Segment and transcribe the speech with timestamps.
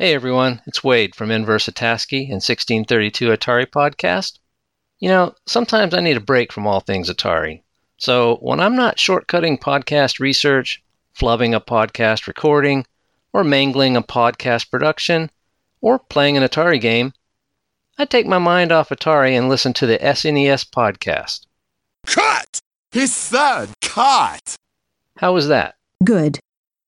[0.00, 4.38] Hey everyone, it's Wade from Inverse ATASCII and 1632 Atari Podcast.
[5.00, 7.62] You know, sometimes I need a break from all things Atari.
[7.96, 10.80] So when I'm not shortcutting podcast research,
[11.18, 12.86] flubbing a podcast recording,
[13.32, 15.32] or mangling a podcast production,
[15.80, 17.12] or playing an Atari game,
[17.98, 21.46] I take my mind off Atari and listen to the SNES podcast.
[22.06, 22.60] Cut!
[22.92, 24.54] He said cut!
[25.16, 25.74] How was that?
[26.04, 26.38] Good.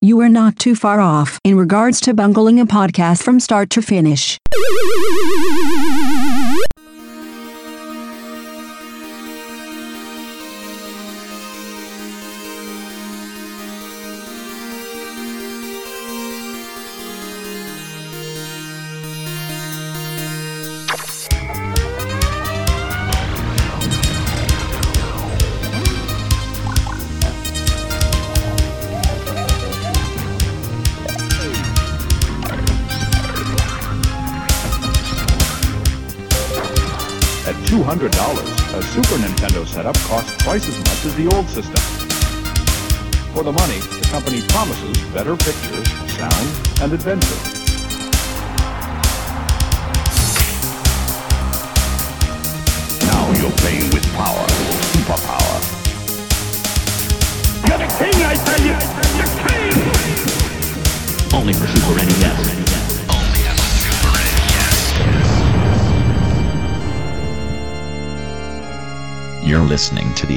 [0.03, 3.83] You are not too far off in regards to bungling a podcast from start to
[3.83, 4.39] finish.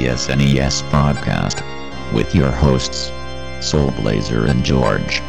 [0.06, 1.62] SNES podcast
[2.12, 3.10] with your hosts,
[3.60, 5.20] Soul Blazer and George.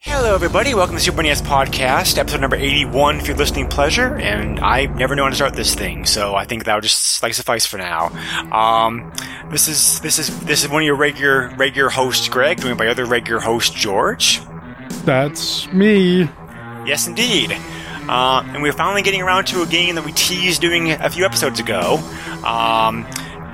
[0.00, 0.74] Hello, everybody.
[0.74, 4.16] Welcome to Super NES Podcast, episode number 81 for your listening pleasure.
[4.16, 7.34] And I never know when to start this thing, so I think that'll just like
[7.34, 8.06] suffice for now.
[8.52, 9.12] Um,
[9.50, 12.86] this is this is this is one of your regular regular hosts, Greg, joined by
[12.86, 14.40] other regular host, George.
[15.04, 16.28] That's me.
[16.86, 17.56] Yes, indeed.
[18.08, 21.24] Uh, and we're finally getting around to a game that we teased doing a few
[21.24, 21.96] episodes ago.
[22.44, 23.06] Um,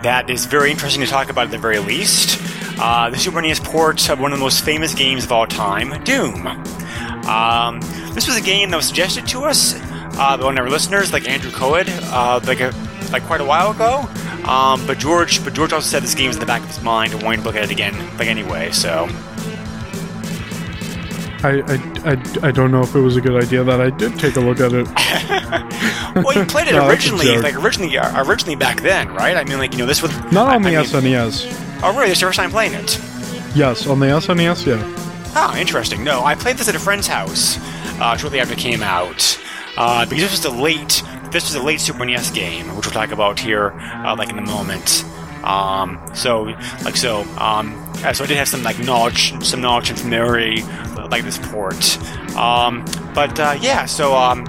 [0.03, 2.41] that is very interesting to talk about at the very least.
[2.79, 6.03] Uh, the Super NES port of one of the most famous games of all time,
[6.05, 6.47] Doom.
[7.27, 7.81] Um,
[8.15, 9.75] this was a game that was suggested to us
[10.19, 12.73] uh, by one of our listeners, like Andrew Coed, uh, like a,
[13.13, 14.09] like quite a while ago.
[14.49, 16.83] Um, but George, but George also said this game was in the back of his
[16.83, 18.73] mind and wanted to look at it again, like anyway.
[18.73, 19.09] So
[21.45, 24.19] I, I, I, I don't know if it was a good idea that I did
[24.19, 24.87] take a look at it.
[26.25, 29.37] well, you played it No, originally, like originally, uh, originally back then, right?
[29.37, 31.81] I mean, like you know, this was Not I- on the I mean- SNES.
[31.83, 32.09] Oh, really?
[32.09, 32.99] This is your first time playing it?
[33.55, 35.33] Yes, on the SNES, yeah.
[35.35, 36.05] Oh, interesting.
[36.05, 37.59] No, I played this at a friend's house
[38.01, 39.39] uh, shortly after it came out
[39.77, 42.93] uh, because this was a late, this was a late Super NES game, which we'll
[42.93, 45.05] talk about here, uh, like in a moment.
[45.45, 46.43] Um, so,
[46.85, 47.73] like, so, um,
[48.15, 50.63] so I did have some like knowledge, some knowledge and familiarity,
[51.11, 51.99] like this port.
[52.37, 54.45] Um, but uh, yeah, so um,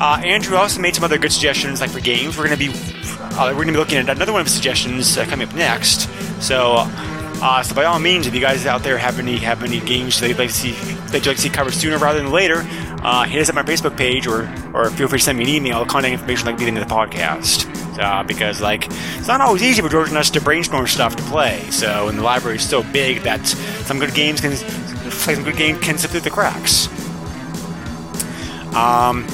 [0.00, 2.36] uh, Andrew also made some other good suggestions, like for games.
[2.36, 5.24] We're gonna be, uh, we're gonna be looking at another one of his suggestions uh,
[5.26, 6.08] coming up next.
[6.42, 6.88] So.
[7.40, 10.18] Uh, so by all means, if you guys out there have any have any games
[10.18, 12.66] they'd like to see that you'd like to see covered sooner rather than later,
[13.04, 15.44] uh, hit us up on our Facebook page or or feel free to send me
[15.44, 15.86] an email.
[15.86, 17.77] Contact information like at the end of the podcast.
[17.98, 21.22] Uh, because like it's not always easy for George and us to brainstorm stuff to
[21.24, 21.60] play.
[21.70, 25.56] So and the library is so big that some good games can play some good
[25.56, 26.88] game can slip through the cracks.
[28.74, 29.26] Um,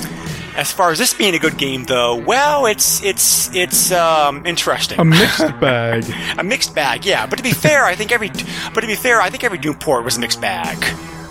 [0.56, 4.98] as far as this being a good game, though, well, it's it's it's um, interesting.
[4.98, 6.04] A mixed bag.
[6.38, 7.26] a mixed bag, yeah.
[7.26, 8.30] But to be fair, I think every
[8.72, 10.82] but to be fair, I think every Doom port was a mixed bag.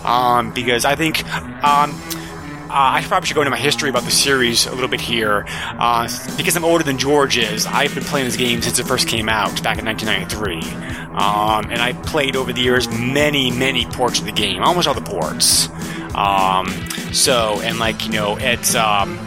[0.04, 1.24] Um, because I think
[1.64, 1.98] um,
[2.76, 5.44] I probably should go into my history about the series a little bit here.
[5.48, 9.06] Uh, because I'm older than George is, I've been playing this game since it first
[9.06, 11.14] came out back in 1993.
[11.14, 14.94] Um, and I played over the years many, many ports of the game, almost all
[14.94, 15.68] the ports.
[16.16, 16.66] Um,
[17.12, 19.24] so, and like, you know, it's, um,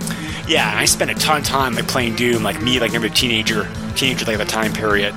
[0.48, 3.10] yeah, I spent a ton of time like playing Doom, like me, like never a
[3.10, 5.16] teenager, teenager like the time period.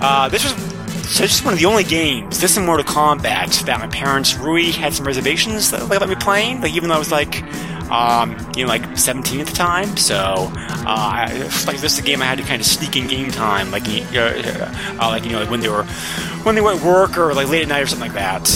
[0.00, 0.79] Uh, this was
[1.10, 4.34] so this is one of the only games, this and Mortal Kombat, that my parents
[4.36, 6.60] really had some reservations that they let me playing.
[6.60, 7.42] Like even though I was like,
[7.90, 9.96] um, you know, like 17 at the time.
[9.96, 11.32] So, uh, I,
[11.66, 13.82] like this is a game I had to kind of sneak in game time, like,
[13.88, 14.70] uh,
[15.00, 15.82] uh, like you know, like when they were
[16.44, 18.46] when they were at work or like late at night or something like that.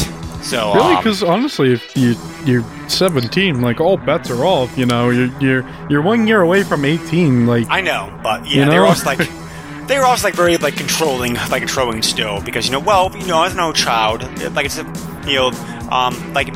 [0.42, 0.94] So Really?
[0.94, 2.14] um, Because honestly, if you
[2.44, 4.76] you're 17, like all bets are off.
[4.78, 7.46] You know, you're you're you're one year away from 18.
[7.46, 8.84] Like I know, but yeah, You know?
[8.84, 9.18] also like
[9.86, 13.26] they were also like very like controlling, like controlling still because you know, well, you
[13.26, 14.22] know, as an old child,
[14.54, 14.78] like it's
[15.26, 15.48] you know,
[15.90, 16.48] um, like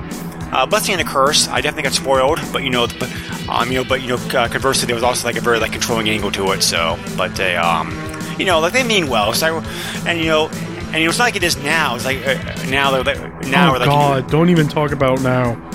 [0.52, 1.48] uh, blessing and a curse.
[1.48, 3.12] I definitely got spoiled, but you know, but,
[3.48, 5.72] um, you know, but you know, uh, conversely, there was also like a very like
[5.72, 6.62] controlling angle to it.
[6.62, 7.90] So, but they, um,
[8.38, 9.32] you know, like they mean well.
[9.32, 10.50] So, I, and you know,
[10.88, 11.96] and you know, it's not like it is now.
[11.96, 12.34] It's like uh,
[12.70, 14.30] now they're like, now oh we're like God!
[14.30, 15.50] Don't even talk about now.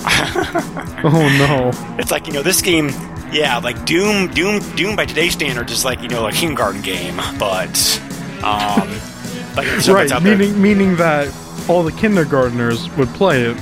[1.04, 1.70] oh no!
[1.98, 2.90] it's like you know this game.
[3.30, 7.16] Yeah, like Doom, Doom, Doom by today's standards is like you know like kindergarten game,
[7.38, 8.00] but
[8.42, 8.88] um,
[9.56, 10.36] like the stuff that's right, out there.
[10.36, 11.32] meaning meaning that
[11.68, 13.56] all the kindergartners would play it,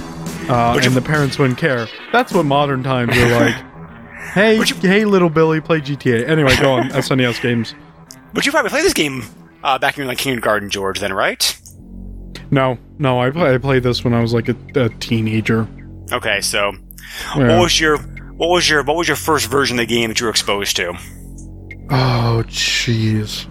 [0.48, 1.86] uh, you- and the parents wouldn't care.
[2.12, 3.54] That's what modern times are like.
[4.32, 6.26] hey, hey, little Billy, play GTA.
[6.26, 7.74] Anyway, go on SNES games.
[8.32, 9.22] But you probably play this game
[9.62, 11.00] uh, back in like kindergarten, George.
[11.00, 11.56] Then, right?
[12.50, 15.66] No, no, I, play, I played this when I was like a, a teenager.
[16.12, 16.72] Okay, so
[17.36, 17.48] Yeah.
[17.56, 17.98] what was your
[18.36, 20.76] what was your what was your first version of the game that you were exposed
[20.76, 20.92] to?
[21.90, 23.46] Oh, jeez.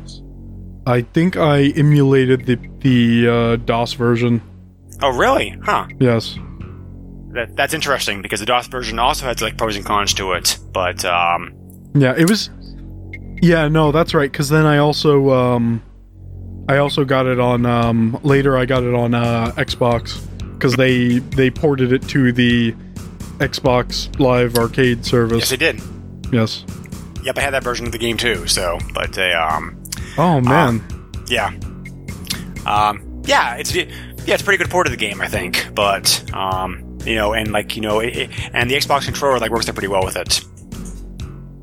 [0.86, 4.42] I think I emulated the the uh, DOS version.
[5.02, 5.56] Oh, really?
[5.64, 5.88] Huh.
[6.00, 6.38] Yes.
[7.34, 10.58] That, that's interesting because the DOS version also has like pros and cons to it.
[10.74, 11.54] But um,
[11.96, 12.50] Yeah, it was.
[13.42, 14.32] Yeah, no, that's right.
[14.32, 15.82] Because then I also, um,
[16.68, 17.66] I also got it on.
[17.66, 20.22] Um, later, I got it on uh, Xbox
[20.54, 22.74] because they they ported it to the
[23.40, 25.40] Xbox Live Arcade service.
[25.40, 25.82] yes, they did.
[26.32, 26.64] Yes.
[27.24, 28.48] Yep, I had that version of the game too.
[28.48, 29.82] So, but uh, um,
[30.18, 30.82] Oh man.
[31.28, 31.48] yeah,
[32.66, 33.86] um, yeah, it's yeah,
[34.34, 35.74] it's a pretty good port of the game, I think.
[35.76, 39.52] But um, you know, and like you know, it, it, and the Xbox controller like
[39.52, 40.42] works out pretty well with it.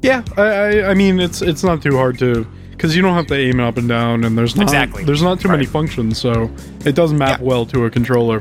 [0.03, 2.47] yeah, I, I I mean it's it's not too hard to
[2.79, 5.05] because you don't have to aim it up and down, and there's not Exactly.
[5.05, 6.49] there's not too many functions, so
[6.85, 7.47] it does map Yeah.
[7.47, 8.41] well to a controller.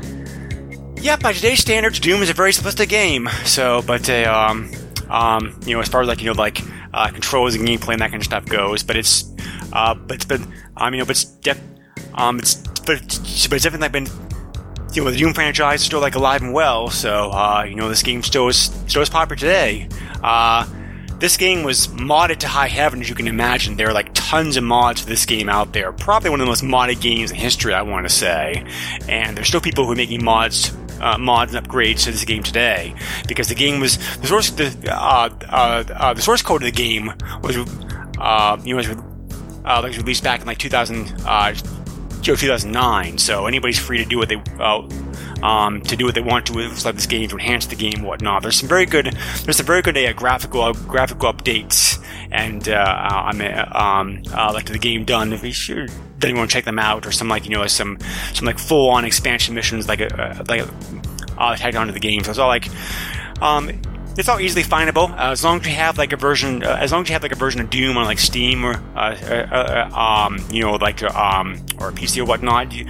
[1.00, 3.28] Yeah, by today's standards, Doom is a very simplistic game.
[3.44, 4.70] So, but uh, um,
[5.10, 6.60] um, you know, as far as like you know, like
[6.94, 9.24] uh, controls and gameplay and that kind of stuff goes, but it's,
[9.72, 10.46] uh, but it's been,
[10.76, 11.60] um, you know, but it's def-
[12.14, 12.54] um, it's
[12.86, 14.06] but it's, but it's definitely like been.
[14.94, 17.88] You know, the Doom franchise is still like alive and well, so uh, you know
[17.90, 18.56] this game still is
[18.86, 19.86] still is popular today.
[20.24, 20.64] Uh,
[21.18, 23.76] this game was modded to high heaven, as you can imagine.
[23.76, 25.92] There are like tons of mods for this game out there.
[25.92, 28.64] Probably one of the most modded games in history, I want to say.
[29.08, 32.42] And there's still people who are making mods, uh, mods and upgrades to this game
[32.42, 32.94] today
[33.26, 34.50] because the game was the source.
[34.50, 37.12] The uh, uh, uh, the source code of the game
[37.42, 37.56] was,
[38.18, 38.88] uh, you know, was,
[39.64, 41.22] uh, was released back in like 2000.
[41.26, 41.54] Uh,
[42.20, 43.16] 2009.
[43.16, 44.82] So anybody's free to do what they uh,
[45.42, 48.42] um, to do what they want to with this game to enhance the game, whatnot.
[48.42, 53.52] There's some very good there's some very good uh, graphical graphical updates and uh, mean,
[53.72, 55.32] um, uh, like to the game done.
[55.32, 55.86] If you sure
[56.18, 57.98] then you want to check them out, or some like you know some
[58.34, 60.64] some like full on expansion missions like uh, like
[61.38, 62.24] uh, tagged onto the game.
[62.24, 62.68] So it's all like
[63.40, 63.70] um,
[64.18, 66.64] it's all easily findable uh, as long as you have like a version.
[66.64, 68.74] Uh, as long as you have like a version of Doom on like Steam or
[68.96, 72.72] uh, uh, uh, um, you know like uh, um, or a PC or whatnot.
[72.72, 72.86] You,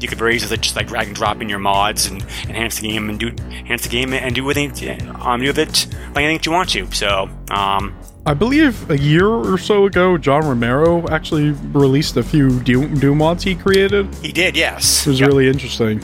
[0.00, 2.86] you could very easily just like drag and drop in your mods and enhance the
[2.88, 6.24] game and do enhance the game and do with it um, do with it like
[6.24, 6.90] anything you want to.
[6.92, 12.60] So um, I believe a year or so ago, John Romero actually released a few
[12.60, 14.14] Doom, Doom mods he created.
[14.16, 15.06] he did, yes.
[15.06, 15.28] It was Yep.
[15.30, 16.02] really interesting.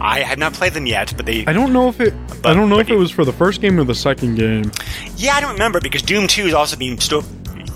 [0.00, 1.44] I have not played them yet, but they.
[1.46, 2.14] I don't know if it.
[2.44, 4.72] I don't know if it was for the first game or the second game.
[5.16, 7.22] Yeah, I don't remember because Doom Two is also being still.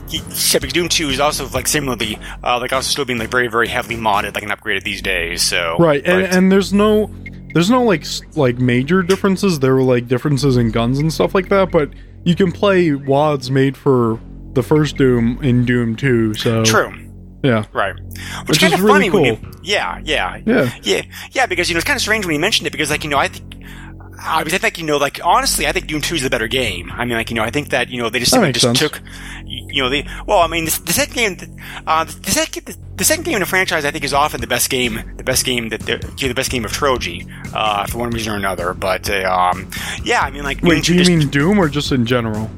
[0.09, 0.21] Yeah,
[0.59, 3.69] because Doom Two is also like similarly, uh, like also still being like very, very
[3.69, 5.43] heavily modded, like and upgraded these days.
[5.43, 7.11] So Right, and, and there's no,
[7.53, 9.61] there's no like like major differences.
[9.61, 11.91] There were like differences in guns and stuff like that, but
[12.25, 14.21] you can play wads made for
[14.53, 16.35] the first Doom in Doom 2.
[16.35, 16.93] So true,
[17.43, 17.95] yeah, right?
[17.95, 19.61] Which, Which is kind of really funny when you, cool.
[19.63, 20.71] yeah, yeah, Yeah.
[20.83, 21.47] yeah, yeah.
[21.47, 23.19] Because you know it's kind of strange when you mentioned it because like you know
[23.19, 23.47] I think.
[24.23, 26.47] I mean, I think you know, like honestly, I think Doom Two is the better
[26.47, 26.91] game.
[26.93, 28.79] I mean, like you know, I think that you know they just just sense.
[28.79, 29.01] took,
[29.47, 33.25] you know, the well, I mean, the, the second game, uh, the second, the second
[33.25, 35.81] game in the franchise, I think, is often the best game, the best game that
[35.81, 38.75] the, you know, the best game of trilogy, uh, for one reason or another.
[38.75, 39.71] But uh, um,
[40.05, 42.51] yeah, I mean, like, Wait, do you just, mean Doom or just in general?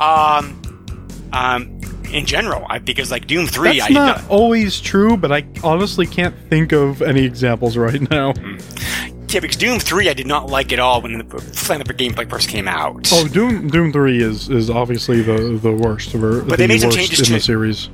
[0.00, 0.62] um,
[1.32, 5.44] um, in general, I, because like Doom Three, That's I not always true, but I
[5.62, 8.32] honestly can't think of any examples right now.
[9.34, 12.48] Yeah, because Doom Three, I did not like at all when the Slam gameplay first
[12.48, 13.08] came out.
[13.12, 16.80] Oh, Doom Doom Three is is obviously the the worst, ver- But the they made
[16.80, 17.88] some changes in to- the series.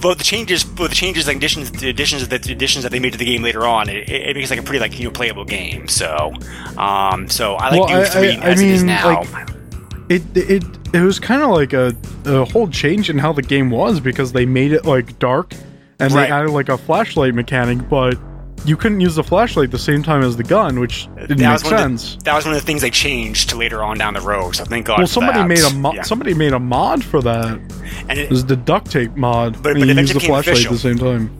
[0.00, 2.98] But the changes, but the changes, like additions, the additions, that the additions that they
[2.98, 5.04] made to the game later on, it, it it makes like a pretty like you
[5.04, 5.86] know playable game.
[5.86, 6.32] So,
[6.76, 9.20] um, so I like Well, Doom I- Three I- I as it is now.
[9.22, 9.48] like,
[10.08, 13.70] It it it was kind of like a a whole change in how the game
[13.70, 15.54] was because they made it like dark
[16.00, 16.26] and Right.
[16.26, 18.18] they added like a flashlight mechanic, but
[18.64, 22.16] you couldn't use the flashlight the same time as the gun, which didn't make sense.
[22.16, 24.54] The, that was one of the things they changed to later on down the road.
[24.56, 24.98] So thank God.
[24.98, 25.48] well, somebody that.
[25.48, 26.02] made a mo- Yeah.
[26.02, 27.58] somebody made a mod for that.
[28.08, 29.62] and It it, was the duct tape mod.
[29.62, 31.30] But- and but you use the flashlight at the same time.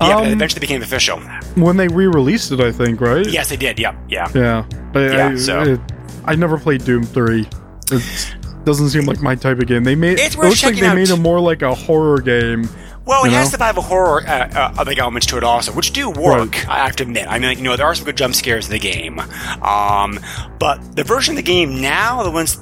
[0.00, 1.20] yeah, but it Um, eventually became official.
[1.54, 3.26] when they re-released it, I think, right?
[3.26, 3.78] Yes, they did.
[3.78, 4.28] Yep, yeah.
[4.34, 5.80] Yeah, but Yeah, I, so- it,
[6.24, 7.48] I never played Doom Three.
[7.90, 9.84] It doesn't seem like my type of game.
[9.84, 10.94] They made It's it looks like they out.
[10.96, 12.68] made it more like a horror game
[13.04, 13.52] Well, it has know?
[13.52, 16.54] survival horror uh, uh, like elements to it also, which do work.
[16.54, 16.68] Right.
[16.68, 17.26] I have to admit.
[17.28, 19.18] I mean, you know, there are some good jump scares in the game,
[19.62, 20.18] um,
[20.58, 22.58] but the version of the game now, the ones,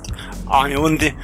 [0.51, 1.15] I mean, when the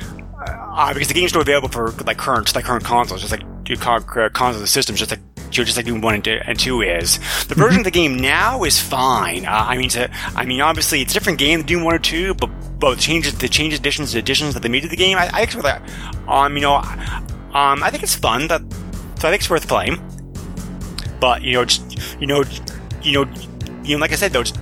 [0.46, 3.42] uh, because the game's not available for like current just like current consoles, just like
[3.66, 6.82] your uh, consoles and systems, just like you know, just like Doom One and Two,
[6.82, 7.18] is.
[7.46, 9.46] The version of the game now is fine.
[9.46, 11.98] Uh, I mean, to, I mean, obviously it's a different game than Doom One or
[11.98, 15.30] Two, but both changes, the changes, additions, additions that they made to the game, I,
[15.32, 15.82] I think, that,
[16.28, 18.48] um, you know, um, I think it's fun.
[18.48, 18.60] That
[19.18, 20.00] so I think it's worth playing.
[21.20, 22.44] But you know, just you know,
[23.02, 23.32] you know,
[23.84, 24.52] you know, like I said though, it's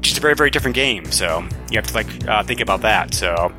[0.00, 1.10] just a very very different game.
[1.12, 3.14] So you have to like uh, think about that.
[3.14, 3.52] So.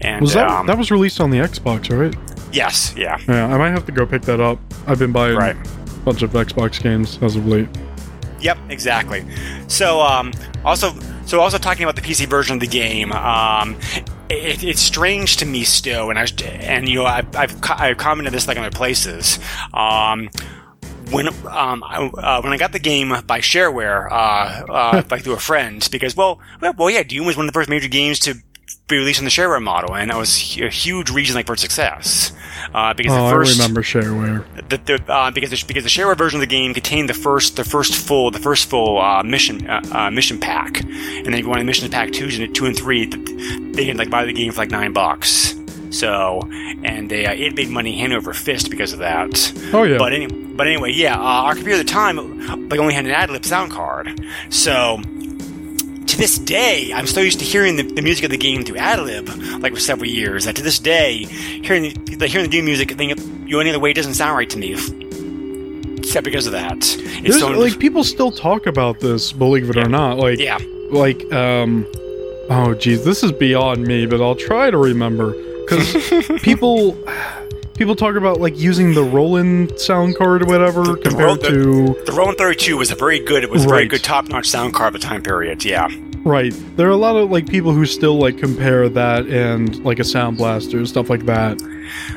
[0.00, 2.14] And Was that um, that was released on the Xbox, right?
[2.52, 4.58] yes, yeah, Yeah, I might have to go pick that up.
[4.86, 5.56] I've been buying Right.
[5.56, 7.68] a bunch of Xbox games as of late.
[8.40, 9.24] Yep, exactly.
[9.68, 10.32] So, um,
[10.64, 10.92] also,
[11.26, 13.76] so also talking about the PC version of the game, um,
[14.28, 17.96] it, it's strange to me still, and I and you know I, have I've, I've
[17.96, 19.38] commented this like in other places.
[19.72, 20.30] Um,
[21.10, 25.34] when um, I, uh, when I got the game by shareware, uh, uh, like through
[25.34, 26.40] a friend, because well,
[26.76, 28.34] well, yeah, Doom was one of the first major games to
[28.86, 32.32] be released on the shareware model, and that was a huge reason like for success.
[32.74, 34.68] Uh, because Oh, the first, I remember shareware.
[34.68, 37.56] the, the, uh, because the, because the shareware version of the game contained the first
[37.56, 41.40] the first full the first full uh, mission uh, uh, mission pack, and then if
[41.40, 44.32] you wanted mission pack two and two and three, th- they can like buy the
[44.32, 45.54] game for like nine bucks.
[45.90, 46.40] So,
[46.82, 49.52] and they uh, it made money hand over fist because of that.
[49.72, 49.96] Oh yeah.
[49.98, 53.12] But any, but anyway, yeah, uh, our computer at the time like only had an
[53.12, 55.00] ad-lib sound card, so.
[56.06, 58.76] To this day, I'm still used to hearing the, the music of the game through
[58.76, 59.28] ad-lib,
[59.60, 60.44] like for several years.
[60.44, 63.60] That to this day, hearing the, like, hearing the Doom music, I think you know,
[63.60, 64.74] any other way it doesn't sound right to me.
[65.98, 66.76] Except because of that.
[67.24, 70.18] It's so- like people still talk about this, believe it or not.
[70.18, 70.58] Like yeah,
[70.90, 71.86] like um
[72.50, 75.32] oh geez, this is beyond me, but I'll try to remember
[75.66, 76.92] because people
[77.74, 82.12] people talk about like using the Roland sound card or whatever the compared to the
[82.12, 83.44] Roland 32 was a very good.
[83.44, 85.64] It was a very good top-notch sound card of the time period.
[85.64, 85.88] Yeah.
[86.24, 86.52] right.
[86.76, 90.04] There are a lot of like people who still like compare that and like a
[90.04, 91.60] sound blaster and stuff like that.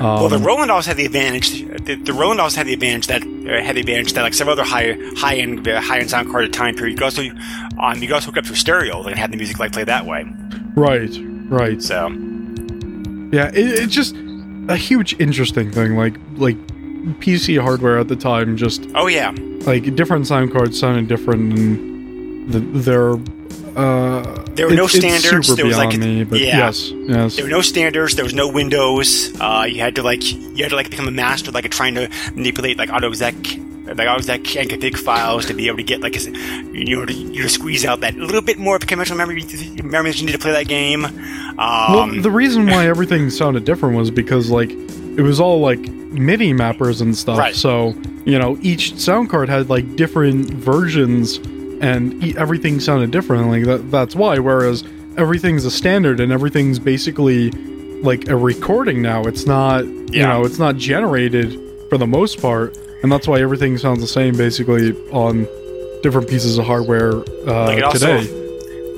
[0.00, 1.62] Well, the Roland also had the advantage.
[1.84, 4.52] The, the Roland also had the advantage that uh, had the advantage that like several
[4.52, 6.92] other high high end uh, high end sound card at the time period.
[6.92, 7.22] You could also
[7.80, 9.84] um, you could also hook up to a stereo and have the music like play
[9.84, 10.24] that way.
[10.74, 11.14] right,
[11.50, 11.82] right.
[11.82, 12.08] So
[13.30, 14.14] Yeah, it, it's just
[14.68, 15.96] a huge interesting thing.
[15.96, 16.56] Like like
[17.20, 19.34] PC hardware at the time just oh yeah,
[19.66, 23.12] like different sound cards sounded different and the, they're
[23.76, 26.56] uh There were no it's- it's standards, there was, like, me but yeah.
[26.58, 28.16] yes yes there were no standards.
[28.16, 29.32] There was no Windows.
[29.40, 32.08] Uh, you had to like you had to like become a master like trying to
[32.34, 33.10] manipulate like auto
[33.88, 36.30] Like AutoExec and config files to be able to get like a-
[36.72, 39.42] you know to, you know squeeze out that little bit more of conventional memory
[39.82, 41.04] memory that you need to play that game.
[41.04, 45.80] Um, well the reason why everything sounded different was because like it was all like
[45.80, 47.54] midi mappers and stuff Right.
[47.54, 51.38] so you know each sound card had like different versions
[51.80, 54.84] and e- everything sounded different like that that's why whereas
[55.16, 57.50] everything's a standard and everything's basically
[58.02, 60.28] like a recording now it's not you Yeah.
[60.28, 64.36] know it's not generated for the most part and that's why everything sounds the same
[64.36, 65.46] basically on
[66.02, 67.14] different pieces of hardware
[67.46, 68.48] uh, Like it also, today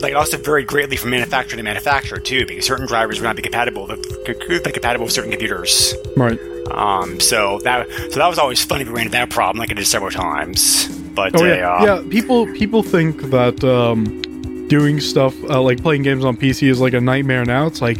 [0.01, 3.37] like it also varied greatly from manufacturer to manufacturer too, because certain drivers would not
[3.37, 5.95] be compatible with, could be compatible with certain computers.
[6.17, 6.39] right
[6.71, 8.85] Um, so that so that was always funny.
[8.85, 10.89] We ran into that problem, like I did several times.
[11.15, 12.03] But Oh uh, yeah, yeah.
[12.09, 16.95] People people think that um, doing stuff uh, like playing games on PC is like
[16.95, 17.45] a nightmare.
[17.45, 17.99] Now it's like,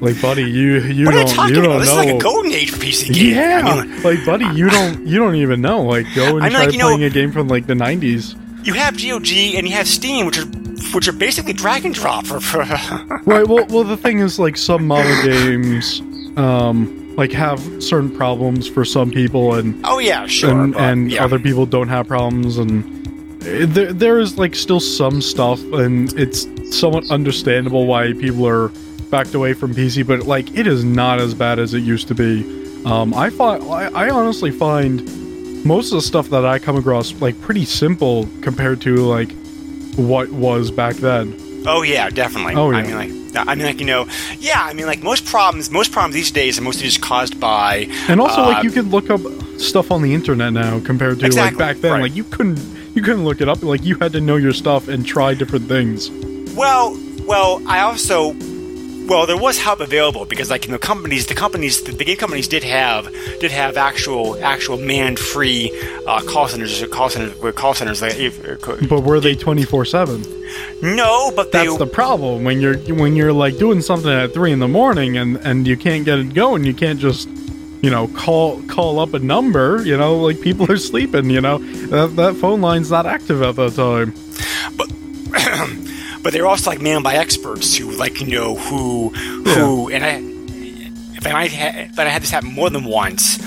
[0.00, 2.00] like buddy, you you what don't you you don't This know.
[2.00, 3.34] is like a golden age PC gaming.
[3.34, 5.82] yeah, I mean, like buddy, you don't you don't even know.
[5.82, 7.74] Like go and I mean, try like, you know- playing a game from like the
[7.74, 8.34] '90s.
[8.66, 10.46] you have GOG and you have Steam, which are
[10.94, 12.40] which are basically drag and drop for.
[12.40, 12.58] for
[13.24, 13.46] Right.
[13.46, 16.00] Well, well, the thing is, like some model games,
[16.36, 20.50] um, like have certain problems for some people, and oh yeah, sure.
[20.50, 21.24] and, but, and yeah.
[21.24, 22.96] other people don't have problems and
[23.40, 26.46] there, there is like still some stuff and it's
[26.78, 28.70] somewhat understandable why people are
[29.10, 32.14] backed away from pc but like it is not as bad as it used to
[32.14, 35.04] be um, I, find, I, I honestly find
[35.66, 39.30] most of the stuff that i come across like pretty simple compared to like
[39.96, 41.36] what was back then
[41.66, 42.54] Oh yeah, definitely.
[42.54, 42.86] Oh, I yeah.
[42.86, 42.96] mean,
[43.34, 44.06] like, I mean, like you know,
[44.38, 44.62] yeah.
[44.64, 47.86] I mean, like most problems, most problems these days are mostly just caused by.
[48.08, 49.20] and also uh, like you could look up
[49.58, 52.02] stuff on the internet now compared to Exactly, like back then right.
[52.04, 52.58] like you couldn't
[52.94, 55.68] you couldn't look it up like you had to know your stuff and try different
[55.68, 56.08] things
[56.56, 58.32] Well, well, I also,
[59.10, 62.46] well, there was help available because, like, you know, companies, the companies, the, game companies
[62.46, 65.72] did have did have actual actual man free
[66.06, 68.00] uh, call centers, or call centers, call centers.
[68.00, 70.22] Like, if, uh, But were they twenty four seven?
[70.80, 74.52] no, but they That's the problem when you're when you're like doing something at three
[74.52, 76.62] in the morning and and you can't get it going.
[76.62, 77.28] You can't just
[77.82, 79.82] you know, call call up a number.
[79.84, 81.30] You know, like people are sleeping.
[81.30, 84.14] You know, that that phone line's not active at that time.
[84.76, 84.88] but
[86.22, 90.30] they're also like manned by experts who like you know who who and I
[91.20, 93.38] if I might ha- if I had this happen more than once,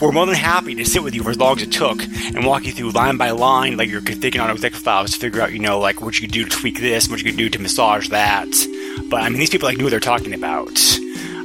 [0.00, 2.44] we're more than happy to sit with you for as long as it took and
[2.44, 5.52] walk you through line by line, like you're configuring on exec files to figure out,
[5.52, 7.60] you know, like what you could do to tweak this, what you could do to
[7.60, 8.48] massage that.
[9.08, 10.76] But I mean, these people like knew what they're talking about.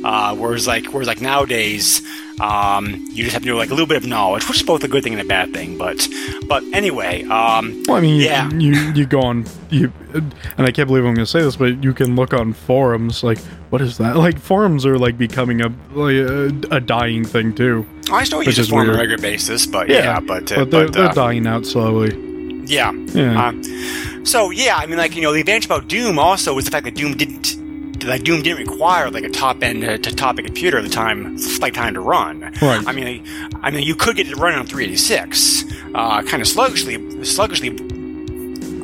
[0.04, 2.02] Uh, whereas like whereas like nowadays,
[2.42, 4.84] um, you just have to know like a little bit of knowledge, which is both
[4.84, 5.78] a good thing and a bad thing.
[5.78, 6.08] But
[6.48, 8.50] but anyway, um, Well, I mean, you- yeah.
[8.52, 10.34] you you go on you, and
[10.68, 13.24] I can't believe I'm going to say this, but you can look on forums.
[13.24, 13.40] Like,
[13.70, 14.16] what is that?
[14.18, 17.86] Like, forums are like becoming a like a, a dying thing too.
[18.12, 20.94] I still use this on a regular basis, but yeah, but uh, but they're, but,
[20.94, 22.22] they're uh, dying out slowly.
[22.68, 22.92] Yeah.
[22.92, 23.50] Yeah.
[23.50, 26.72] Uh, so yeah, I mean, like you know, the advantage about Doom also was the
[26.72, 27.56] fact that Doom didn't.
[28.06, 30.90] That Doom didn't require like a top end uh, to top end computer at the
[30.90, 32.42] time, like time to run.
[32.62, 32.84] Right.
[32.86, 36.48] I mean, like, I mean, you could get it running on 386, uh, kind of
[36.48, 37.70] sluggishly, sluggishly,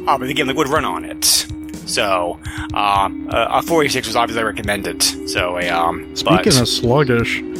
[0.07, 1.23] uh, but again, they would run on it.
[1.85, 2.39] So,
[2.73, 5.03] um, uh, a 486 was obviously recommended.
[5.29, 7.41] So, a, um, Speaking but, of sluggish,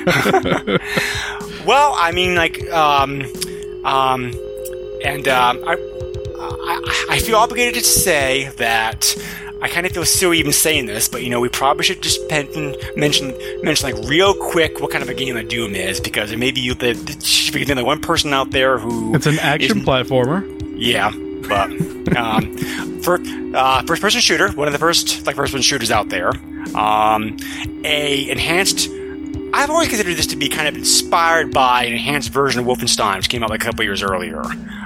[1.66, 3.22] well, I mean, like, um,
[3.84, 4.32] um,
[5.04, 5.76] and um, I,
[6.38, 9.14] I, I feel obligated to say that
[9.62, 12.20] I kind of feel silly even saying this, but you know, we probably should just
[12.30, 16.38] mention mention like real quick what kind of a game that Doom is, because there
[16.38, 19.38] may be you the, the should be the one person out there who it's an
[19.38, 20.42] action platformer.
[20.76, 21.10] yeah,
[21.48, 22.56] but um,
[23.02, 23.18] for
[23.54, 26.32] uh, first person shooter, one of the first like first person shooters out there.
[26.74, 27.36] Um,
[27.84, 28.88] a enhanced.
[29.52, 33.16] I've always considered this to be kind of inspired by an enhanced version of Wolfenstein,
[33.16, 34.40] which came out like a couple years earlier.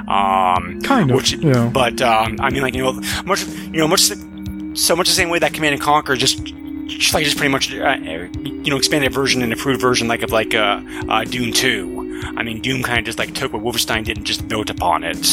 [0.09, 1.69] Um, Kind of, Which, yeah.
[1.73, 2.93] But um, I mean, like you know,
[3.27, 4.34] much you know, much the-
[4.75, 6.53] so much the same way that Command and Conquer just.
[6.87, 10.33] Just like just pretty much, uh, you know, expanded version and improved version like of
[10.33, 12.21] like uh, uh, Doom Two.
[12.37, 15.03] I mean, Doom kind of just like took what Wolfenstein did and just built upon
[15.03, 15.25] it.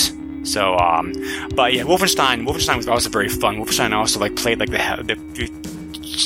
[0.44, 1.12] So, um,
[1.54, 2.48] but yeah, Wolfenstein.
[2.48, 3.58] Wolfenstein was also very fun.
[3.58, 5.48] Wolfenstein also like played like the, he- the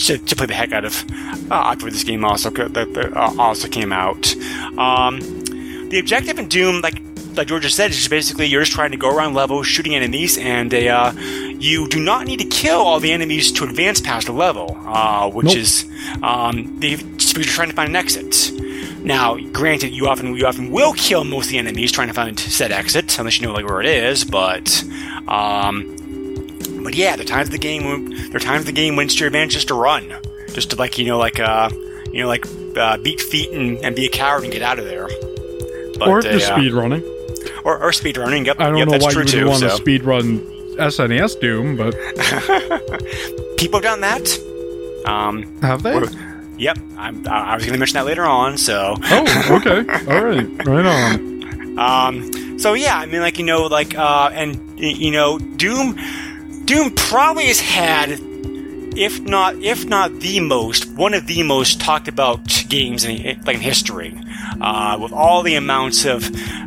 [0.06, 1.04] to, to play the heck out of
[1.49, 4.32] uh, after this game also uh, also came out.
[4.78, 5.19] Um,
[5.89, 7.01] the objective in Doom, like
[7.36, 9.95] like George just said, is just basically you're just trying to go around levels shooting
[9.95, 11.12] enemies, and they, uh,
[11.60, 15.30] you do not need to kill all the enemies to advance past a level, uh,
[15.30, 15.58] which Nope.
[15.58, 15.86] is
[16.22, 18.52] um, they you're trying to find an exit.
[19.04, 22.39] Now, granted, you often you often will kill most of the enemies trying to find
[22.39, 24.24] said exit, unless you know like where it is.
[24.26, 24.84] But,
[25.28, 25.96] um,
[26.84, 29.06] but yeah, the times of the game when there are times of the game when
[29.06, 30.12] it's to your advantage just to run,
[30.54, 31.70] just to like you know like uh
[32.12, 32.46] you know like
[32.78, 35.08] uh, beat feet and, and be a coward and get out of there.
[36.00, 37.04] But, or uh, just speed running.
[37.63, 38.46] or, or speed running.
[38.46, 39.48] Yep, I don't yep, know that's why true you would too.
[39.48, 39.76] want to so.
[39.78, 41.94] speed run SNES Doom, but
[43.58, 45.06] People have done that.
[45.06, 46.02] Um, have they?
[46.58, 48.58] yep, I'm, I was going to mention that later on.
[48.58, 49.80] So, Oh, okay.
[50.12, 50.66] All right.
[50.68, 51.80] Right on.
[51.80, 55.98] um, so yeah, I mean, like you know, like uh, and you know, Doom,
[56.66, 58.12] Doom probably has had,
[58.98, 63.56] if not if not the most, one of the most talked about games in like
[63.56, 64.18] in history.
[64.62, 66.24] Uh, with all the amounts of,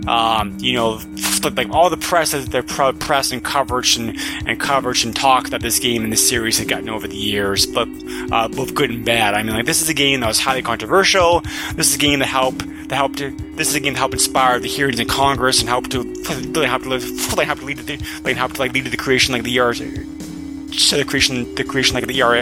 [0.06, 0.98] um, you know,
[1.44, 5.50] f- like all the press, the pro- press and coverage and, and coverage and talk
[5.50, 7.88] that this game and this series had gotten over the years, but
[8.32, 9.34] uh, both good and bad.
[9.34, 11.40] I mean, like this is a game that was highly controversial.
[11.74, 14.58] This is a game that helped that helped this is a game that helped inspire
[14.58, 17.82] the hearings in Congress and helped to really help to really help to lead to
[17.82, 21.54] the like help to like lead to the creation like the ER to the creation
[21.54, 22.36] the creation like the ER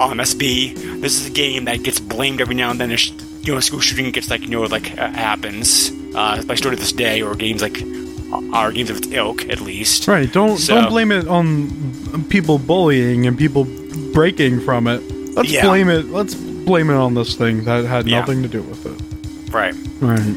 [0.00, 1.00] on MSB.
[1.00, 2.90] This is a game that gets blamed every now and then.
[2.90, 6.76] You know, school shooting gets like you know like uh, happens, uh, by still to
[6.76, 7.82] this day, or games like
[8.52, 10.08] our games of its ilk at least.
[10.08, 10.30] Right.
[10.32, 13.64] Don't So- don't blame it on people bullying and people
[14.12, 15.00] breaking from it.
[15.36, 15.64] Let's Yeah.
[15.66, 16.10] blame it.
[16.10, 18.20] Let's blame it on this thing that had Yeah.
[18.20, 19.52] nothing to do with it.
[19.52, 19.74] Right.
[20.00, 20.34] Right.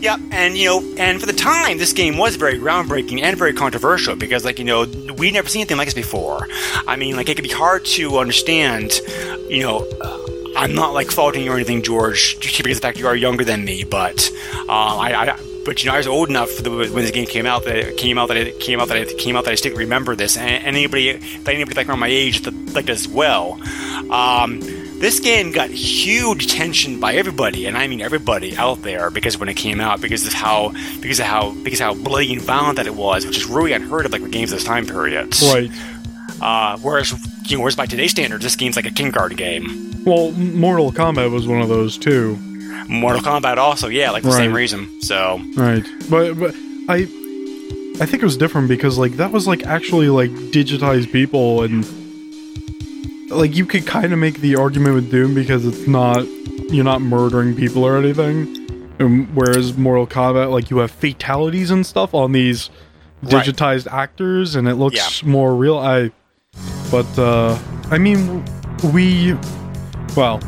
[0.00, 3.52] Yep, and you know, and for the time, this game was very groundbreaking and very
[3.52, 4.86] controversial because, like, you know,
[5.18, 6.48] we'd never seen anything like this before.
[6.88, 8.98] I mean, like, it could be hard to understand.
[9.50, 10.16] You know, uh,
[10.60, 13.44] I'm not like faulting you or anything, George, just because the fact you are younger
[13.44, 14.30] than me, but
[14.68, 17.26] uh, I, I, but you know, I was old enough for the, when this game
[17.26, 19.52] came out that it came out that it came out that it came out that
[19.52, 21.10] I still remember this, and anybody,
[21.46, 23.58] anybody like around my age like as well.
[24.12, 24.60] Um,
[25.00, 29.48] this game got huge attention by everybody, and I mean everybody out there, because when
[29.48, 32.76] it came out, because of how, because of how, because of how bloody and violent
[32.76, 35.34] that it was, which is really unheard of, like with games of this time period.
[35.40, 35.70] Right.
[36.40, 37.12] Uh, whereas,
[37.48, 40.02] you know, whereas by today's standards, this game's like a king kindergarten game.
[40.04, 42.36] Well, Mortal Kombat was one of those too.
[42.88, 45.00] Mortal Kombat also, yeah, like the same reason.
[45.02, 45.84] So, Right.
[46.08, 46.54] But but
[46.88, 47.06] I
[48.00, 51.84] I think it was different because like that was like actually like digitized people and
[53.30, 56.26] like you could kind of make the argument with Doom because it's not
[56.72, 58.56] you're not murdering people or anything.
[59.00, 62.70] Um, whereas Mortal Kombat, like you have fatalities and stuff on these
[63.22, 63.44] Right.
[63.44, 65.76] digitized actors, and it looks more real.
[65.76, 66.10] I,
[66.90, 67.58] but uh,
[67.90, 68.44] I mean,
[68.92, 69.34] we,
[70.16, 70.40] well,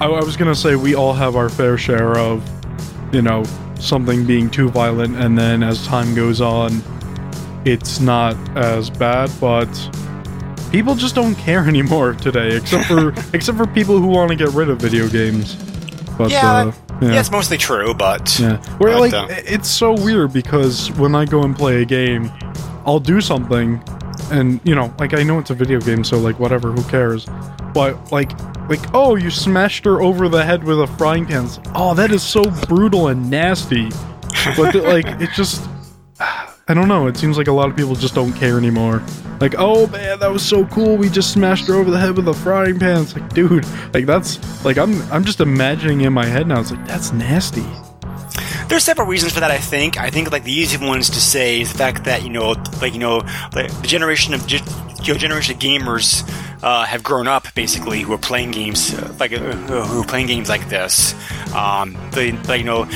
[0.00, 2.42] I, I was gonna say we all have our fair share of,
[3.14, 3.44] you know,
[3.78, 6.82] something being too violent, and then as time goes on,
[7.64, 9.68] it's not as bad, but
[10.70, 14.48] people just don't care anymore today, except for except for people who want to get
[14.50, 15.54] rid of video games.
[16.18, 18.58] But yeah, uh, that- yeah, it's mostly true, but yeah.
[18.78, 22.30] Where like uh, it's so weird because when I go and play a game,
[22.86, 23.82] I'll do something
[24.32, 27.26] and you know, like I know it's a video game, so like whatever, who cares?
[27.74, 28.32] But like
[28.68, 31.48] like oh you smashed her over the head with a frying pan.
[31.74, 33.90] Oh that is so brutal and nasty.
[34.56, 35.68] But like it just
[36.20, 39.02] I don't know, it seems like a lot of people just don't care anymore.
[39.40, 40.96] Like, oh man, that was so cool.
[40.96, 43.02] We just smashed her over the head with a frying pan.
[43.02, 46.60] It's like, dude, like that's like I'm I'm just imagining in my head now.
[46.60, 47.66] It's like that's nasty.
[48.72, 49.50] There's several reasons for that.
[49.50, 50.00] I think.
[50.00, 52.94] I think like the easy ones to say is the fact that you know, like
[52.94, 53.18] you know,
[53.52, 54.60] like the generation of you
[55.12, 56.26] know, generation of gamers
[56.62, 60.26] uh, have grown up basically who are playing games uh, like uh, who are playing
[60.26, 61.12] games like this.
[61.54, 62.88] Um, the like you know.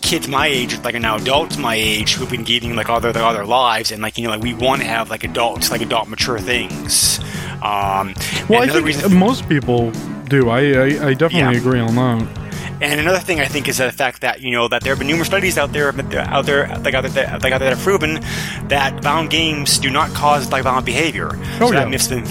[0.00, 3.16] Kids my age, like are now adults my age, who've been gaming like all their,
[3.22, 5.82] all their lives, and like you know, like we want to have like adults, like
[5.82, 7.20] adult mature things.
[7.62, 8.14] Um,
[8.48, 9.92] Well, I think reason most people
[10.24, 10.48] do.
[10.48, 11.50] I I, I definitely Yeah.
[11.52, 12.39] agree on that.
[12.82, 15.08] And another thing I think is the fact that you know that there have been
[15.08, 18.20] numerous studies out there, out there, like out there, like out there that have proven
[18.68, 21.30] that violent games do not cause like violent behavior.
[21.60, 21.80] Oh, so yeah.
[21.80, 22.24] that myth's been,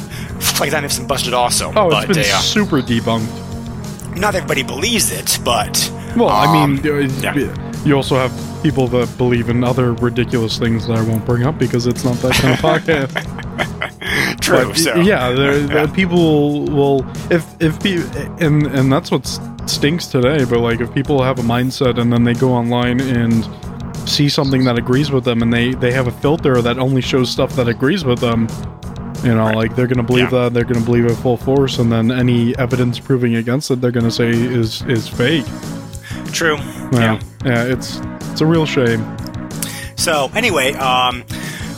[0.60, 1.72] like that myth's been busted also.
[1.76, 4.18] Oh, it's but been uh, super debunked.
[4.18, 7.84] not everybody believes it, but Well, I um, mean, uh, yeah.
[7.86, 8.34] you also have
[8.64, 12.16] people that believe in other ridiculous things that I won't bring up because it's not
[12.18, 14.40] that kind of podcast.
[14.42, 14.68] true.
[14.70, 15.86] But, so yeah, there, Yeah.
[15.94, 17.78] people will if if
[18.42, 19.28] and and that's what
[19.70, 20.44] stinks today.
[20.46, 23.48] But like, if people have a mindset and then they go online and
[24.10, 27.30] see something that agrees with them, and they they have a filter that only shows
[27.30, 28.48] stuff that agrees with them.
[29.24, 30.44] You know, like they're gonna believe Yeah.
[30.44, 33.92] that they're gonna believe it full force, and then any evidence proving against it, they're
[33.92, 35.46] gonna say is is fake.
[36.32, 36.58] true.
[36.94, 38.00] Yeah, yeah, it's
[38.32, 39.04] it's a real shame.
[39.96, 41.24] So anyway, um,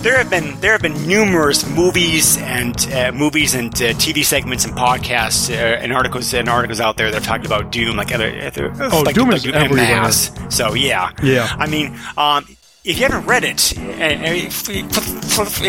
[0.02, 4.66] there have been there have been numerous movies and uh, movies and uh, TV segments
[4.66, 8.14] and podcasts uh, and articles and articles out there that have talked about Doom, like
[8.14, 10.12] other, other Oh, like, Doom like is en everywhere.
[10.50, 11.48] So yeah, Yeah.
[11.58, 12.46] I mean, um,
[12.84, 15.62] if you haven't read it, uh, if, if,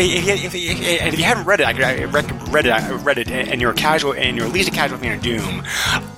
[1.19, 3.69] you haven't read it, I, could- I rec- read it, I read it, and you're
[3.69, 5.61] a casual and you're at least a casual fan of Doom.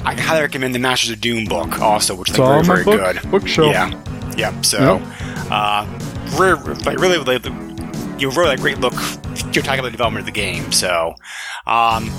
[0.06, 3.22] I highly recommend the Masters of Doom book also, which is like, very very book-
[3.22, 3.30] good.
[3.32, 3.74] bookshelf.
[3.74, 3.92] Yeah,
[4.38, 4.62] yeah.
[4.62, 5.02] So,
[5.52, 5.86] uh,
[6.40, 6.54] re-
[6.86, 7.44] like really, like,
[8.18, 8.94] you really a great look.
[9.54, 10.72] You're talking about the development of the game.
[10.72, 11.16] So,
[11.68, 12.10] um,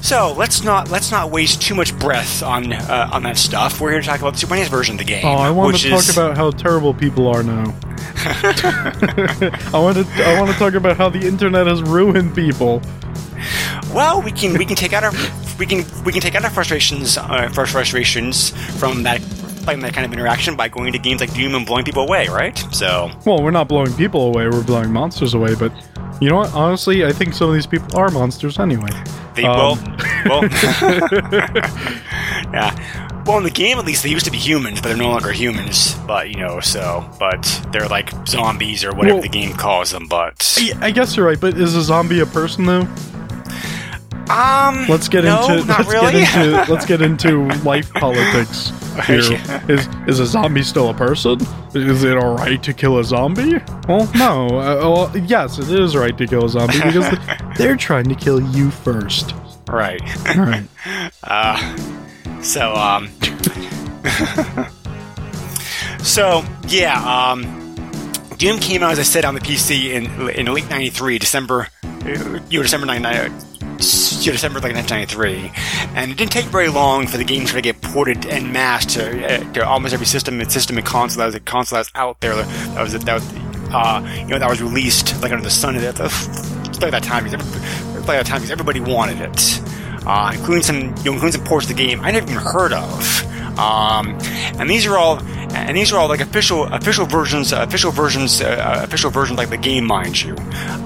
[0.00, 3.80] so let's not let's not waste too much breath on uh, on that stuff.
[3.80, 5.24] We're here to talk about the Super NES version of the game.
[5.24, 7.74] Oh, I want to talk is, about how terrible people are now.
[8.24, 12.82] I want to I want to talk about how the internet has ruined people.
[13.92, 15.12] Well, we can we can take out our
[15.58, 19.20] we can we can take out our frustrations uh, first frustrations from that
[19.76, 22.56] that kind of interaction by going to games like Doom and blowing people away, right?
[22.72, 25.54] So Well, we're not blowing people away; we're blowing monsters away.
[25.54, 25.72] But
[26.20, 26.52] you know what?
[26.54, 28.90] Honestly, I think some of these people are monsters anyway.
[29.34, 30.42] they Um, will well
[32.52, 33.04] yeah.
[33.26, 35.32] Well, in the game, at least, they used to be humans, but they're no longer
[35.32, 35.94] humans.
[36.06, 40.06] But you know, so but they're like zombies or whatever Well- the game calls them.
[40.08, 42.88] But I- I guess you're right, but is a zombie a person though?
[44.30, 46.12] Um, Let's get no, into let's really.
[46.22, 48.70] get into let's get into life politics
[49.06, 49.20] here.
[49.68, 51.38] Is is a zombie still a person?
[51.74, 53.58] Is it all right to kill a zombie?
[53.88, 54.46] Well, no.
[54.48, 54.76] Uh,
[55.10, 57.08] well, yes, it is right to kill a zombie because
[57.58, 59.34] they're trying to kill you first.
[59.68, 60.00] right.
[60.36, 60.64] Right.
[61.24, 61.76] Uh,
[62.42, 63.08] so, um,
[66.00, 67.00] so yeah,
[67.32, 67.42] um,
[68.38, 72.40] Doom came out as I said on the PC in in late '93, December, uh,
[72.48, 73.32] you know, December '99.
[74.24, 75.52] December like 1993,
[75.96, 79.02] and it didn't take very long for the game to get ported en masse to,
[79.24, 81.90] uh, to almost every system and system and console that was a console that was
[81.94, 83.32] out there that was that was
[83.72, 86.08] uh, you know that was released like under the sun at the,
[86.90, 89.60] that time because every- that time because everybody wanted it
[90.06, 92.72] uh, including some, you know, including some ports of the game I never even heard
[92.72, 93.24] of.
[93.58, 94.16] Um,
[94.58, 95.18] and these are all,
[95.52, 99.58] and these are all like official, official versions, official versions, uh, official versions like the
[99.58, 100.34] game, mind you.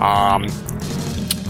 [0.01, 0.47] Um,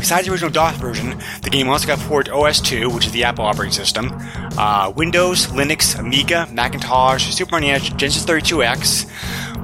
[0.02, 3.22] Besides the original DOS version, the game also got ported to OS2, which is the
[3.22, 4.10] Apple operating system,
[4.58, 9.06] uh, Windows, Linux, Amiga, Macintosh, Super NES, Genesis 32X,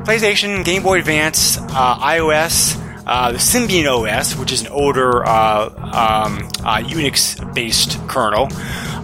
[0.04, 2.76] PlayStation, Game Boy Advance, uh, iOS,
[3.08, 8.48] uh, the Symbian OS, which is an older uh, um, uh, Unix-based kernel,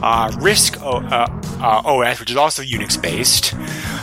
[0.03, 3.55] uh, RISC, uh, OS, which is also Unix based.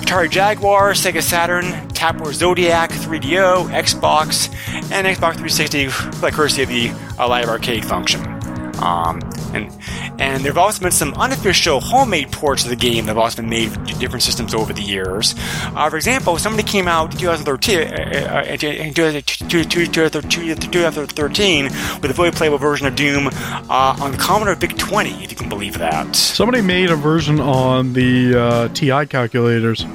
[0.01, 4.51] Atari Jaguar, Sega Saturn, Tapwave Zodiac, 3DO, Xbox,
[4.91, 8.40] and Xbox 360, by courtesy of the Live Arcade function.
[8.81, 9.19] Um,
[9.53, 9.71] and
[10.19, 13.37] and there have also been some unofficial homemade ports of the game that have also
[13.41, 15.35] been made for different systems over the years.
[15.75, 21.63] Uh, for example, somebody came out in 2013, uh, in 2013
[22.01, 25.37] with a fully playable version of Doom uh, on the Commodore VIC 20, if you
[25.37, 26.15] can believe that.
[26.15, 29.85] Somebody made a version on the uh, TI calculators.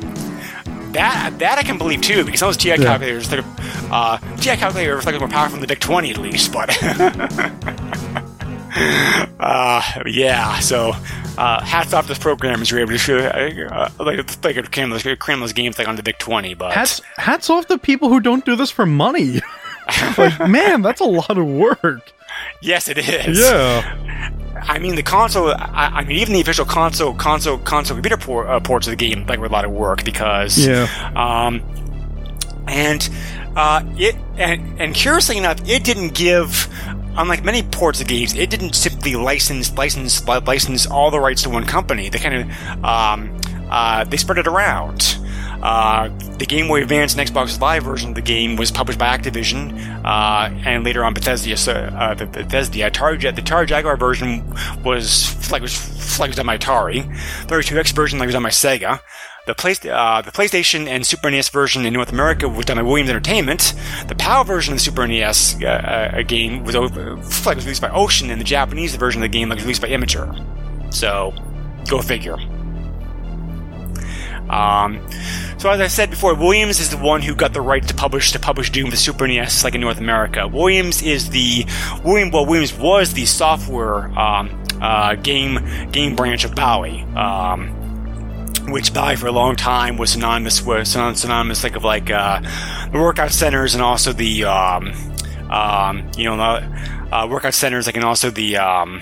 [0.93, 2.77] That that I can believe too, because those TI Yeah.
[2.77, 3.45] calculators, they're,
[3.91, 6.71] uh, TI calculators are more powerful than the VIC 20 at least, but.
[9.41, 10.93] uh, yeah, so
[11.39, 14.91] uh, hats off to those programmers who are able to show, uh, like, like cram
[14.91, 16.73] those, cram those games like on the VIC 20, but.
[16.73, 19.41] Hats hats off to people who don't do this for money.
[20.19, 22.13] like, man, that's a lot of work.
[22.61, 23.39] Yes, it is.
[23.39, 24.33] Yeah.
[24.69, 25.51] I mean, the console.
[25.51, 28.97] I, I mean, even the official console, console, console computer por- uh, ports of the
[28.97, 30.59] game like were a lot of work because.
[30.59, 30.87] Yeah.
[31.15, 31.63] Um,
[32.67, 33.09] and
[33.55, 36.69] uh, it and, and curiously enough, it didn't give.
[37.19, 41.51] Unlike many ports of games, it didn't simply license license license all the rights to
[41.51, 42.09] one company.
[42.09, 45.19] They kind of um, uh, they spread it around.
[45.63, 49.17] Uh, the Game Boy Advance and Xbox Live version of the game was published by
[49.17, 51.57] Activision, uh, and later on Bethesda.
[51.57, 54.45] So, uh, the Bethesda Atari, the Atari Jaguar version
[54.85, 57.05] was like was like was on my Atari.
[57.47, 59.01] 32X version like was on my Sega.
[59.47, 62.83] The, play, uh, the PlayStation and Super NES version in North America was done by
[62.83, 63.75] Williams Entertainment.
[64.09, 68.31] The PAL version of the Super NES uh, uh, game was, was released by Ocean,
[68.31, 70.93] and the Japanese version of the game was released by Imagineer.
[70.93, 71.33] So,
[71.89, 72.37] go figure.
[74.51, 75.01] Um,
[75.59, 78.33] so as I said before, Williams is the one who got the right to publish
[78.33, 80.47] to publish Doom for Super NES, like in North America.
[80.49, 81.67] Williams is the
[82.05, 82.31] William.
[82.31, 85.59] Well, Williams was the software um, uh, game
[85.91, 87.03] game branch of Bally.
[87.15, 87.76] Um,
[88.69, 92.41] which Bally for a long time was synonymous with synonymous like of like uh,
[92.91, 94.93] the workout centers and also the um,
[95.51, 99.01] um, you know uh, workout centers like and also the um,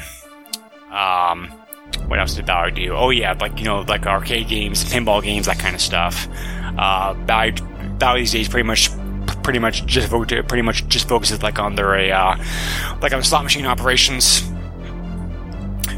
[0.90, 1.50] um,
[2.06, 2.92] what else did Bally do?
[2.92, 6.28] Oh yeah, like you know like arcade games, pinball games, that kind of stuff.
[6.76, 7.52] Uh, Bally,
[7.98, 8.90] Bally these days pretty much
[9.42, 12.36] pretty much just pretty much just focuses like on their uh,
[13.00, 14.42] like on slot machine operations.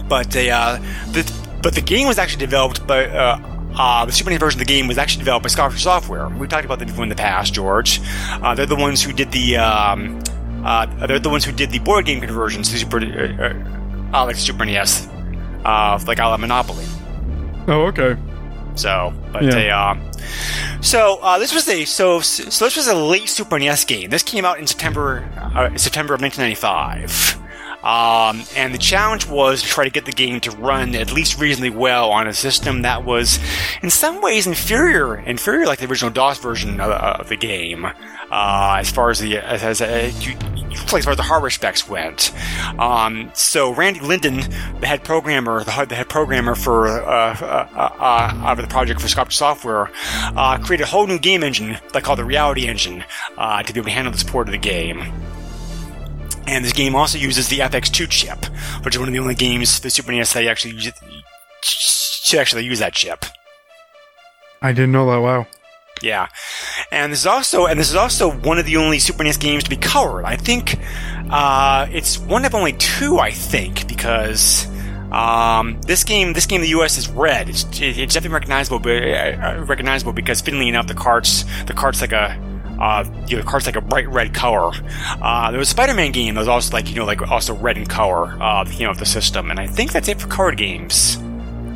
[0.08, 0.78] But they uh,
[1.12, 1.30] the
[1.62, 4.72] but the game was actually developed by uh, uh, the Super NES version of the
[4.72, 6.28] game was actually developed by Sculptured Software.
[6.28, 8.00] We've talked about them before in the past, George.
[8.30, 10.22] Uh, they're the ones who did the um,
[10.64, 14.36] uh, they're the ones who did the board game conversions to Super uh, uh, like
[14.36, 15.06] Super NES,
[15.64, 16.84] uh, like a la Monopoly.
[17.68, 18.16] Oh, okay.
[18.74, 19.50] So, but Yeah.
[19.50, 19.94] they uh,
[20.82, 24.10] so uh, this was a so so this was a late Super NES game.
[24.10, 27.40] This came out in September uh, September of 1995.
[27.86, 31.38] Um, and the challenge was to try to get the game to run at least
[31.38, 33.38] reasonably well on a system that was,
[33.80, 38.76] in some ways, inferior, inferior like the original DOS version of, of the game, uh,
[38.80, 40.36] as far as the as, as, as, you,
[40.72, 42.32] as far as the hardware specs went.
[42.76, 44.38] Um, so Randy Linden,
[44.80, 49.06] the head programmer, the, the head programmer for uh, uh, uh, uh, the project for
[49.06, 49.92] Sculptured Software,
[50.34, 53.04] uh, created a whole new game engine they called the Reality Engine
[53.38, 55.04] uh, to be able to handle the support of the game.
[56.46, 58.44] And this game also uses the FX2 chip,
[58.84, 60.92] which is one of the only games for Super NES that actually use
[62.30, 63.24] to actually use that chip.
[64.62, 65.18] I didn't know that.
[65.18, 65.46] Wow.
[66.02, 66.28] Yeah,
[66.92, 69.64] and this is also and this is also one of the only Super NES games
[69.64, 70.24] to be colored.
[70.24, 70.78] I think
[71.30, 73.18] uh, it's one of only two.
[73.18, 74.66] I think because
[75.10, 76.98] um, this game this game in the U.S.
[76.98, 77.48] is red.
[77.48, 82.12] It's, it's definitely recognizable, but uh, recognizable because, fittingly enough, the cart's the cart's like
[82.12, 82.36] a
[82.80, 84.70] uh, you know, the cart's like a bright red color.
[85.22, 87.76] Uh, there was a Spider-Man game that was also like you know like also red
[87.78, 88.40] in color.
[88.42, 91.16] Uh, you know of the system, and I think that's it for card games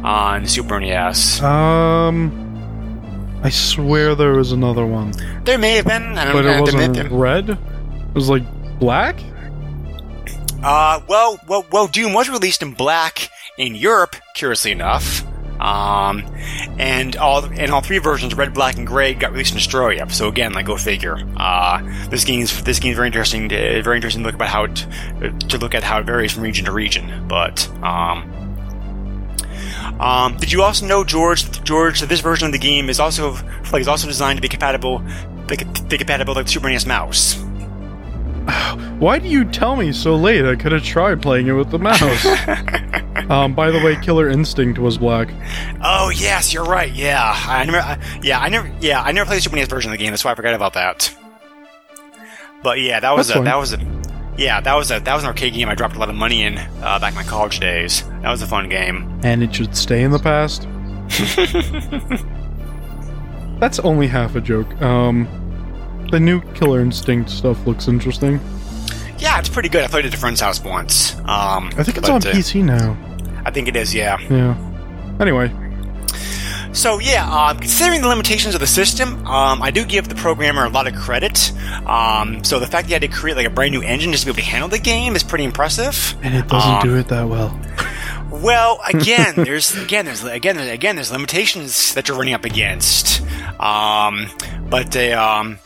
[0.04, 1.42] on Super NES.
[1.42, 5.12] Um, I swear there was another one,
[5.44, 7.14] There may have been, I don't but know, it there wasn't been.
[7.18, 7.50] red.
[7.50, 7.58] It
[8.14, 8.42] was like
[8.78, 9.16] black.
[10.62, 15.22] Uh, well, well, well, Doom was released in black in Europe, curiously enough.
[15.60, 16.24] Um,
[16.78, 20.08] and all and all three versions, red, black, and gray, got released in Australia.
[20.08, 21.18] So again, like go figure.
[21.36, 23.48] Uh, this game's this game's very interesting.
[23.50, 24.86] To, very interesting to look about how it,
[25.50, 27.28] to look at how it varies from region to region.
[27.28, 28.40] But um,
[30.00, 33.36] um, did you also know, George, George, that this version of the game is also
[33.70, 35.02] like is also designed to be compatible,
[35.48, 37.34] like, be compatible with the Super NES mouse.
[38.98, 40.46] Why do you tell me so late?
[40.46, 42.00] I could have tried playing it with the mouse.
[43.30, 45.28] um, by the way, Killer Instinct was black.
[45.82, 46.92] Oh yes, you're right.
[46.92, 47.78] Yeah, I never.
[47.78, 48.70] I, yeah, I never.
[48.80, 50.10] Yeah, I never played the Super NES version of the game.
[50.10, 51.14] That's why I forgot about that.
[52.62, 53.44] But yeah, that was That's a fine.
[53.44, 54.00] that was a
[54.36, 56.42] yeah that was a that was an arcade game I dropped a lot of money
[56.42, 58.04] in uh, back in my college days.
[58.22, 59.20] That was a fun game.
[59.22, 60.66] And it should stay in the past.
[63.60, 64.80] That's only half a joke.
[64.80, 65.28] Um,
[66.10, 68.40] the new Killer Instinct stuff looks interesting.
[69.18, 69.84] Yeah, it's pretty good.
[69.84, 71.14] I played it at a friend's house once.
[71.20, 72.96] Um, I think it's but, on uh, PC now.
[73.50, 73.92] I think it is.
[73.94, 74.16] Yeah.
[74.30, 74.56] Yeah.
[75.20, 75.50] Anyway,
[76.72, 80.64] So yeah, um, considering the limitations of the system, um, I do give the programmer
[80.64, 81.52] a lot of credit.
[81.84, 84.22] Um, so the fact that he had to create like a brand new engine just
[84.24, 86.14] to be able to handle the game is pretty impressive.
[86.22, 87.58] and it doesn't Um, do it that well.
[88.30, 93.20] Well, again, there's again there's again there's, again there's limitations that you're running up against.
[93.60, 94.28] Um,
[94.70, 95.58] but uh, um,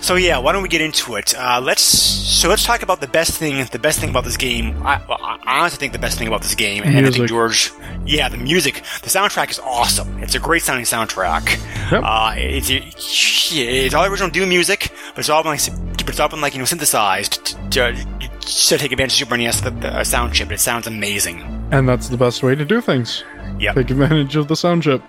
[0.00, 1.34] so yeah, why don't we get into it?
[1.36, 3.64] Uh, let's so let's talk about the best thing.
[3.70, 6.42] The best thing about this game, I, well, I honestly think the best thing about
[6.42, 7.70] this game, and I think George,
[8.06, 10.22] yeah, the music, the soundtrack is awesome.
[10.22, 11.58] It's a great sounding soundtrack.
[11.90, 12.02] Yep.
[12.04, 15.60] Uh, it's it's all original Doom music, but it's all been like
[15.98, 19.36] but it's all been like you know synthesized to, to, to take advantage of Super
[19.36, 20.50] NES the, the sound chip.
[20.50, 21.40] It sounds amazing.
[21.72, 23.22] And that's the best way to do things.
[23.58, 25.02] Yeah, Take advantage of the sound chip.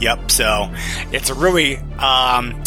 [0.00, 0.30] Yep.
[0.30, 0.70] So
[1.12, 2.62] it's a really um,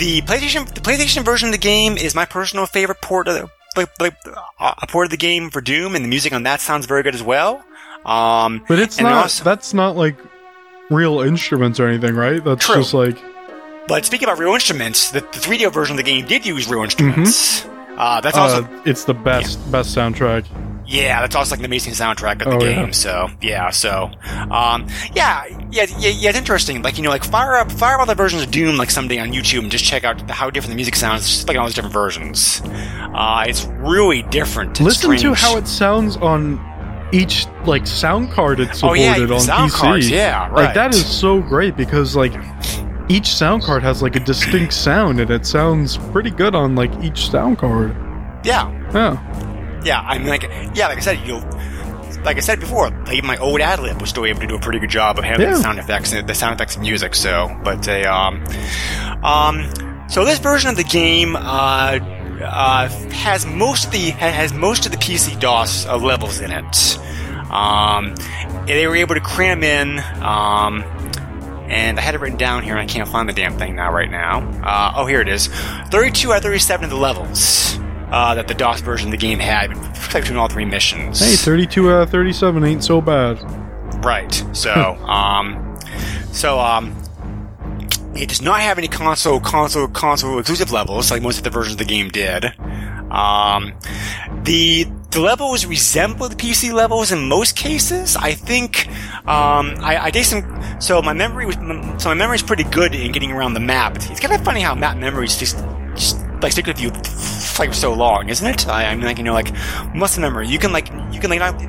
[0.00, 3.50] the PlayStation the PlayStation version of the game is my personal favorite port of the
[3.76, 4.16] like, like
[4.58, 7.04] uh, a port of the game for Doom, and the music on that sounds very
[7.04, 7.62] good as well.
[8.04, 9.12] Um, But it's not.
[9.12, 10.16] also- that's not like
[10.90, 12.42] real instruments or anything, right?
[12.42, 12.76] That's True.
[12.76, 13.16] just like
[13.86, 16.82] but speaking about real instruments, the, the 3DO version of the game did use real
[16.82, 17.66] instruments.
[17.96, 20.44] Uh, that's also uh, it's the best best soundtrack.
[20.90, 22.86] Yeah, that's also like an amazing soundtrack of the Oh, game.
[22.86, 22.90] yeah.
[22.90, 24.10] So yeah, so
[24.50, 26.82] um, yeah, yeah, yeah, yeah, it's interesting.
[26.82, 29.18] Like you know, like fire up, fire up all the versions of Doom like someday
[29.18, 31.28] on YouTube and just check out how different the music sounds.
[31.28, 32.60] Just like all those different versions.
[32.64, 34.80] Uh, it's really different.
[34.80, 36.58] Listen to how it sounds on
[37.12, 39.74] each like sound card it's Oh, supported yeah, on sound PC.
[39.80, 40.52] cards, yeah, right.
[40.66, 42.32] Like that is so great because like
[43.08, 46.90] each sound card has like a distinct sound and it sounds pretty good on like
[47.02, 47.94] each sound card.
[48.44, 49.46] Yeah, Yeah.
[49.84, 50.00] Yeah.
[50.00, 50.42] I mean, like
[50.74, 51.42] yeah, like I said, you.
[52.22, 54.58] Like I said before, like even my old AdLib was still able to do a
[54.60, 55.56] pretty good job of handling Yeah.
[55.56, 57.14] the sound effects and the sound effects and music.
[57.14, 58.44] So, but uh, um,
[59.24, 64.84] um, so this version of the game uh, uh, has most of the has most
[64.84, 66.98] of the PC DOS uh, levels in it.
[67.50, 68.14] Um,
[68.66, 69.98] they were able to cram in.
[70.22, 70.82] Um,
[71.70, 73.92] and I had it written down here, and I can't find the damn thing now.
[73.92, 75.46] Right now, uh, oh, here it is.
[75.90, 77.78] Thirty-two out of thirty-seven of the levels
[78.10, 79.70] uh, that the DOS version of the game had
[80.12, 81.20] between all three missions.
[81.20, 83.38] Hey, 32 out of 37 ain't so bad.
[84.04, 84.32] Right.
[84.52, 84.72] So,
[85.06, 85.78] um,
[86.32, 86.96] so um,
[88.14, 91.74] it does not have any console, console, console exclusive levels like most of the versions
[91.74, 92.52] of the game did.
[93.10, 93.72] Um,
[94.44, 98.14] the the levels resemble the PC levels in most cases.
[98.16, 98.86] I think
[99.26, 100.80] um, I, I did some.
[100.80, 101.56] So my memory was
[102.00, 103.96] so my memory is pretty good in getting around the map.
[103.96, 105.66] It's kind of funny how map memories just, just
[106.42, 106.90] like stick with you
[107.58, 108.68] like so long, isn't it?
[108.68, 109.52] I, I mean, like you know, like
[109.94, 110.48] muscle memory.
[110.48, 111.60] You can like you can like not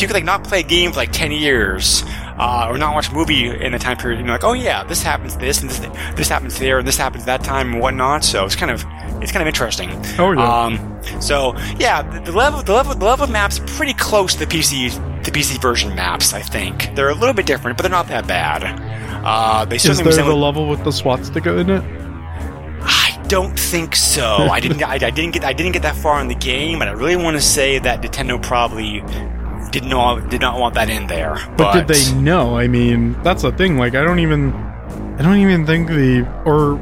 [0.00, 2.02] you could like not play a game for like 10 years
[2.38, 5.02] uh, or not watch a movie in a time period you're like oh yeah this
[5.02, 5.78] happens this and this,
[6.16, 8.84] this happens there and this happens that time and whatnot so it's kind of
[9.22, 10.64] it's kind of interesting Oh, yeah.
[10.64, 14.40] um, so yeah the, the level the level the level of maps pretty close to
[14.40, 14.90] the PC
[15.24, 18.26] the PC version maps I think they're a little bit different but they're not that
[18.26, 18.64] bad
[19.24, 22.05] uh, they Is there the level with the swastika in it?
[23.28, 24.24] Don't think so.
[24.50, 24.82] I didn't.
[24.82, 25.44] I, I didn't get.
[25.44, 28.02] I didn't get that far in the game, but I really want to say that
[28.02, 29.02] Nintendo probably
[29.70, 31.36] did not did not want that in there.
[31.56, 32.56] But, did they know?
[32.56, 33.76] I mean, that's the thing.
[33.76, 36.78] Like, I don't even, I don't even think the, or,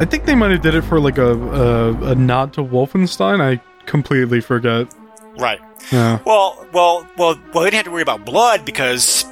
[0.00, 3.40] I think they might have did it for like a a, a nod to Wolfenstein.
[3.40, 4.92] I completely forget.
[5.38, 5.60] Right.
[5.92, 6.20] Yeah.
[6.24, 7.64] Well, well, well, well.
[7.64, 9.24] They didn't have to worry about blood because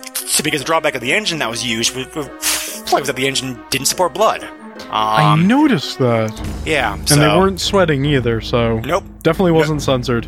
[0.43, 3.87] because the drawback of the engine that was used was, was that the engine didn't
[3.87, 4.47] support blood.
[4.91, 6.33] I Um, noticed that,
[6.67, 6.95] yeah.
[6.95, 8.41] and so, they weren't sweating either.
[8.41, 9.05] So Nope.
[9.23, 10.27] definitely wasn't censored.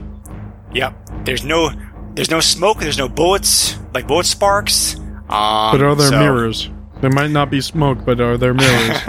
[0.72, 0.94] Yep.
[1.24, 1.70] There's no.
[2.14, 2.78] There's no smoke.
[2.78, 3.76] There's no bullets.
[3.92, 4.96] Like bullet sparks.
[5.28, 6.70] Um, But are there so- mirrors?
[7.00, 8.98] There might not be smoke, but are there mirrors?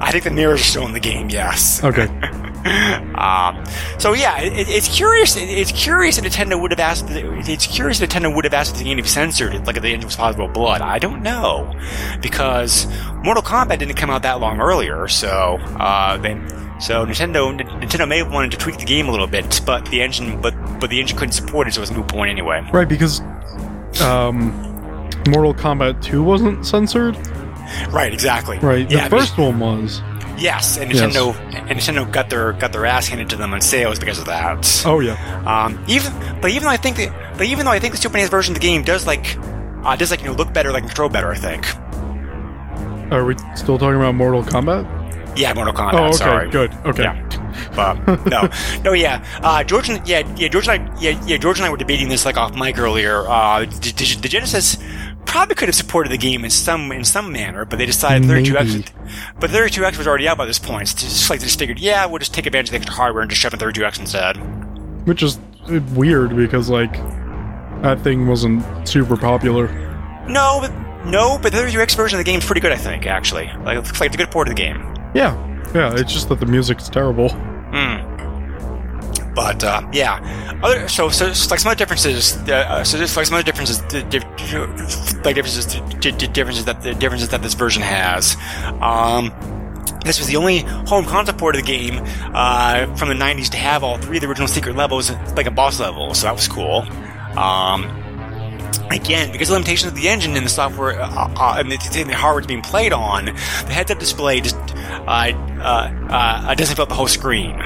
[0.00, 1.28] I think the mirrors are still in the game.
[1.30, 1.82] Yes.
[1.84, 2.08] okay.
[3.18, 3.64] Um,
[3.98, 5.36] so yeah, it, it's curious.
[5.36, 7.06] It, it's curious if Nintendo would have asked.
[7.08, 9.82] It's curious if Nintendo would have asked if the game to be censored, like if
[9.82, 10.82] the engine was possible blood.
[10.82, 11.74] I don't know,
[12.22, 12.86] because
[13.24, 15.08] Mortal Kombat didn't come out that long earlier.
[15.08, 16.34] So uh, they,
[16.78, 20.00] so Nintendo Nintendo may have wanted to tweak the game a little bit, but the
[20.00, 22.64] engine, but but the engine couldn't support it, so it was a moot point anyway.
[22.72, 23.20] Right, because
[24.00, 24.52] um,
[25.28, 27.16] Mortal Kombat 2 wasn't censored.
[27.90, 28.58] Right, exactly.
[28.58, 28.90] Right.
[28.90, 30.00] Yeah, the first one was.
[30.38, 31.02] Yes, and Yes.
[31.02, 31.34] Nintendo
[31.68, 34.82] and Nintendo got their got their ass handed to them on sales because of that.
[34.86, 35.16] Oh yeah.
[35.44, 38.16] Um, even but even though I think that but even though I think the Super
[38.18, 39.36] NES version of the game does like
[39.84, 41.66] uh, does like you know look better, like control better, I think.
[43.12, 44.84] Are we still talking about Mortal Kombat?
[45.36, 45.94] Yeah, Mortal Kombat.
[45.94, 46.16] oh, okay.
[46.16, 46.50] Sorry.
[46.50, 46.72] Good.
[46.84, 47.04] Okay.
[47.04, 47.24] Yeah.
[47.74, 48.48] But no,
[48.84, 49.24] no, yeah.
[49.42, 50.48] Uh, George, and, yeah, yeah.
[50.48, 51.36] George and I, yeah, yeah.
[51.38, 53.26] George and I were debating this like off mic earlier.
[53.26, 54.76] Uh, the, the Genesis
[55.28, 58.72] probably could have supported the game in some in some manner, but they decided 32X.
[58.72, 58.84] Maybe.
[59.38, 60.88] But 32X was already out by this point.
[60.88, 62.94] So it's just like they just figured, yeah, we'll just take advantage of the extra
[62.94, 64.36] hardware and just shove in 32X instead.
[65.06, 65.38] Which is
[65.94, 66.92] weird because like
[67.82, 69.68] that thing wasn't super popular.
[70.28, 70.72] No, but
[71.04, 73.06] no, but the 32X version of the game is pretty good, I think.
[73.06, 74.78] Actually, like it looks like it's a good port of the game.
[75.14, 75.36] Yeah,
[75.74, 75.94] yeah.
[75.94, 77.28] It's just that the music's terrible.
[77.28, 78.07] Hmm.
[79.38, 82.36] But uh, yeah, other so so like some other differences.
[82.48, 83.80] Uh, so just like some other differences,
[85.24, 85.64] like differences,
[86.00, 88.36] di- di- differences that the differences that this version has.
[88.80, 89.32] Um,
[90.04, 92.00] this was the only home console port of the game
[92.34, 95.52] uh, from the '90s to have all three of the original secret levels, like a
[95.52, 96.14] boss level.
[96.14, 96.80] So that was cool.
[97.38, 97.84] Um,
[98.90, 101.76] again, because of the limitations of the engine and the software uh, uh, and the,
[101.76, 103.32] the hardware being played on, the
[103.70, 105.30] heads-up display just uh,
[105.60, 107.62] uh, uh, doesn't fill up the whole screen.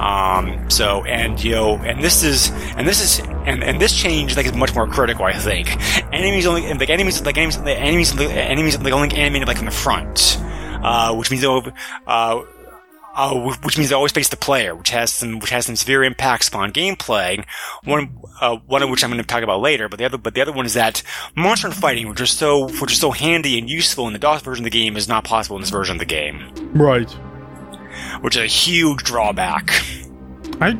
[0.00, 4.36] Um, so and you know, and this is and this is and, and this change
[4.36, 5.24] like is much more critical.
[5.24, 5.68] I think
[6.12, 9.72] enemies only like enemies like enemies the enemies enemies like only animated like from the
[9.72, 11.62] front, uh, which means they'll,
[12.06, 12.42] uh,
[13.14, 16.02] uh, which means they always face the player, which has some which has some severe
[16.02, 17.44] impacts upon gameplay.
[17.84, 20.34] One uh, one of which I'm going to talk about later, but the other but
[20.34, 21.02] the other one is that
[21.36, 24.64] monster fighting, which is so which is so handy and useful in the DOS version
[24.64, 27.16] of the game, is not possible in this version of the game, Right.
[28.20, 29.70] Which is a huge drawback.
[30.60, 30.78] I.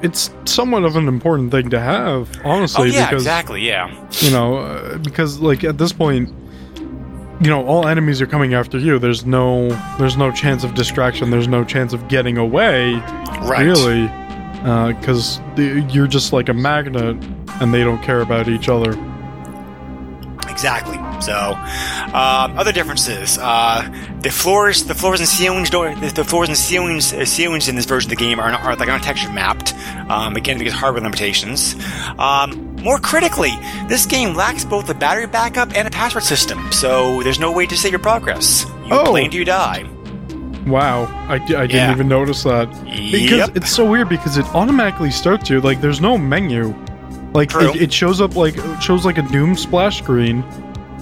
[0.00, 3.90] It's somewhat of an important thing to have, honestly, oh yeah, because exactly, yeah.
[4.20, 6.28] you know, uh, because like at this point,
[7.40, 9.00] you know, all enemies are coming after you.
[9.00, 11.30] There's no, there's no chance of distraction.
[11.30, 12.94] There's no chance of getting away,
[13.42, 13.64] Right.
[13.64, 14.06] really,
[14.94, 17.16] because you're just like a magnet,
[17.60, 18.92] and they don't care about each other.
[20.58, 20.96] Exactly.
[21.22, 21.52] So,
[22.12, 23.38] um, other differences.
[23.38, 23.88] Uh,
[24.22, 27.76] the floors, the floors and ceilings, don't, the, the floors and ceilings, uh, ceilings in
[27.76, 29.72] this version of the game are, not, are like aren't texture mapped.
[30.10, 31.76] Um, again, because hardware limitations.
[32.18, 33.52] Um, more critically,
[33.86, 37.64] this game lacks both a battery backup and a password system, so there's no way
[37.66, 38.64] to save your progress.
[38.86, 39.04] You Oh.
[39.10, 39.84] play until you die.
[40.66, 41.92] Wow, I, I didn't Yeah.
[41.92, 42.68] even notice that.
[42.84, 43.56] Because Yep.
[43.56, 46.74] it's so weird because it automatically starts you like there's no menu.
[47.34, 50.42] Like it, it shows up like shows like a Doom splash screen,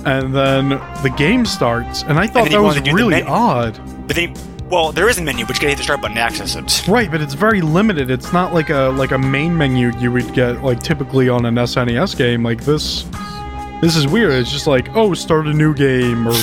[0.04, 0.70] and then
[1.02, 2.02] the game starts.
[2.02, 3.78] And I thought then that was wanna do the really odd.
[4.06, 4.34] But then,
[4.68, 6.86] well, there is a menu, but you gotta hit the start button to access it.
[6.88, 8.10] Right, but it's very limited.
[8.10, 11.54] It's not like a like a main menu you would get like typically on an
[11.54, 12.42] SNES game.
[12.42, 13.04] Like this,
[13.80, 14.32] this is weird.
[14.32, 16.34] It's just like oh, start a new game or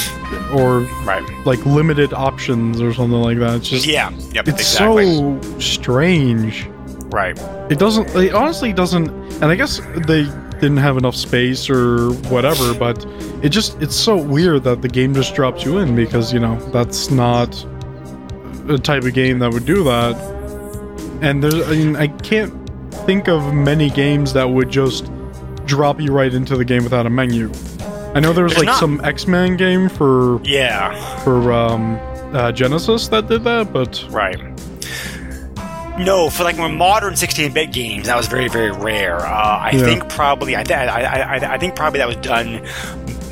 [0.54, 1.24] or Right.
[1.46, 3.58] like limited options or something like that.
[3.58, 4.12] It's just Yeah.
[4.32, 4.48] Yep.
[4.48, 5.06] it's exactly.
[5.18, 6.68] so strange.
[7.14, 7.38] Right.
[7.72, 8.09] It doesn't.
[8.16, 9.07] It honestly doesn't.
[9.41, 10.24] And I guess they
[10.59, 12.74] didn't have enough space or whatever.
[12.74, 13.05] But
[13.43, 16.55] it just it's so weird that the game just drops you in because you know
[16.72, 17.49] that's not
[18.70, 20.16] a type of game that would do that.
[21.22, 21.55] And there's.
[21.68, 22.51] I mean, I can't
[23.05, 25.09] think of many games that would just
[25.66, 27.51] drop you right into the game without a menu.
[28.16, 28.80] I know there was There's like not.
[28.80, 30.93] some X-Men game for Yeah.
[31.24, 31.97] for um,
[32.34, 34.38] uh, Genesis that did that, but Right.
[36.00, 39.18] No, for like more modern 16-bit games, that was very, very rare.
[39.18, 39.86] Uh, I Yeah.
[39.86, 41.02] think probably, I, th- I,
[41.36, 42.66] I, I think probably that was done.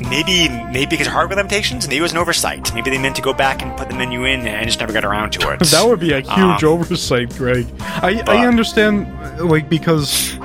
[0.00, 1.86] Maybe, maybe because of hardware limitations.
[1.88, 2.72] Maybe it was an oversight.
[2.74, 5.04] Maybe they meant to go back and put the menu in, and just never got
[5.04, 5.60] around to it.
[5.70, 7.66] That would be a huge Um, oversight, Greg.
[7.80, 9.06] I, I understand,
[9.40, 10.38] like because,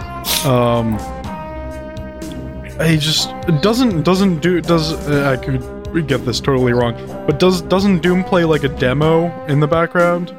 [0.45, 0.95] um,
[2.79, 3.29] I just
[3.61, 6.93] doesn't doesn't do does uh, I could get this totally wrong,
[7.25, 10.31] but does doesn't Doom play like a demo in the background?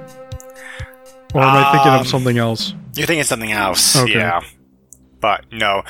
[1.34, 2.74] Or am I thinking Um, of something else?
[2.94, 3.96] You're thinking something else.
[3.96, 4.12] Okay.
[4.14, 4.40] Yeah.
[5.20, 5.82] But no.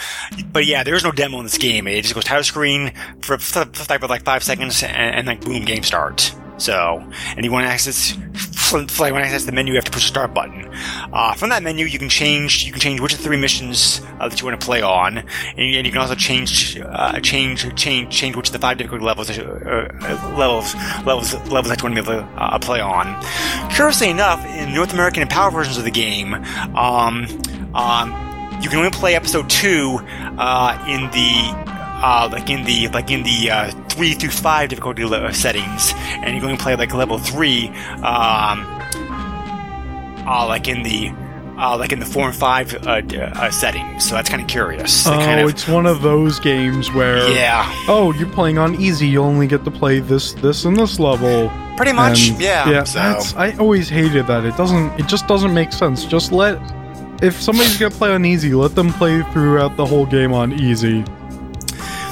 [0.52, 1.86] But yeah, there is no demo in this game.
[1.86, 5.64] It just goes title screen for, for, for like five seconds and, and like boom,
[5.64, 6.34] game start.
[6.58, 7.04] So,
[7.36, 8.12] and you want to access,
[8.70, 10.68] to access the menu, you have to push the start button.
[11.12, 14.00] Uh, from that menu, you can change, you can change which of the three missions
[14.20, 17.18] uh, that you want to play on, and you, and you can also change, uh,
[17.20, 19.88] change, change, change which of the five difficult levels, uh,
[20.36, 20.74] levels,
[21.06, 23.06] levels, levels that you want to be able to uh, play on.
[23.70, 26.34] Curiously enough, in North American and PAL versions of the game,
[26.74, 27.26] um,
[27.74, 30.00] um, you can only play episode two
[30.38, 35.04] uh, in the uh, like in the like in the uh, three through five difficulty
[35.04, 37.68] le- settings, and you're going to play like level three,
[38.02, 38.64] um,
[40.26, 41.12] uh, like in the
[41.58, 44.08] uh, like in the four and five uh, d- uh, settings.
[44.08, 45.06] So that's kind of curious.
[45.06, 49.08] Oh, kind of, it's one of those games where yeah, oh, you're playing on easy.
[49.08, 51.50] You only get to play this, this, and this level.
[51.76, 52.28] pretty much.
[52.30, 52.70] And, yeah.
[52.70, 52.84] yeah.
[52.84, 54.44] so That's, I always hated that.
[54.44, 55.00] It doesn't.
[55.00, 56.04] It just doesn't make sense.
[56.04, 56.60] Just let.
[57.20, 61.04] If somebody's gonna play on easy, let them play throughout the whole game on easy.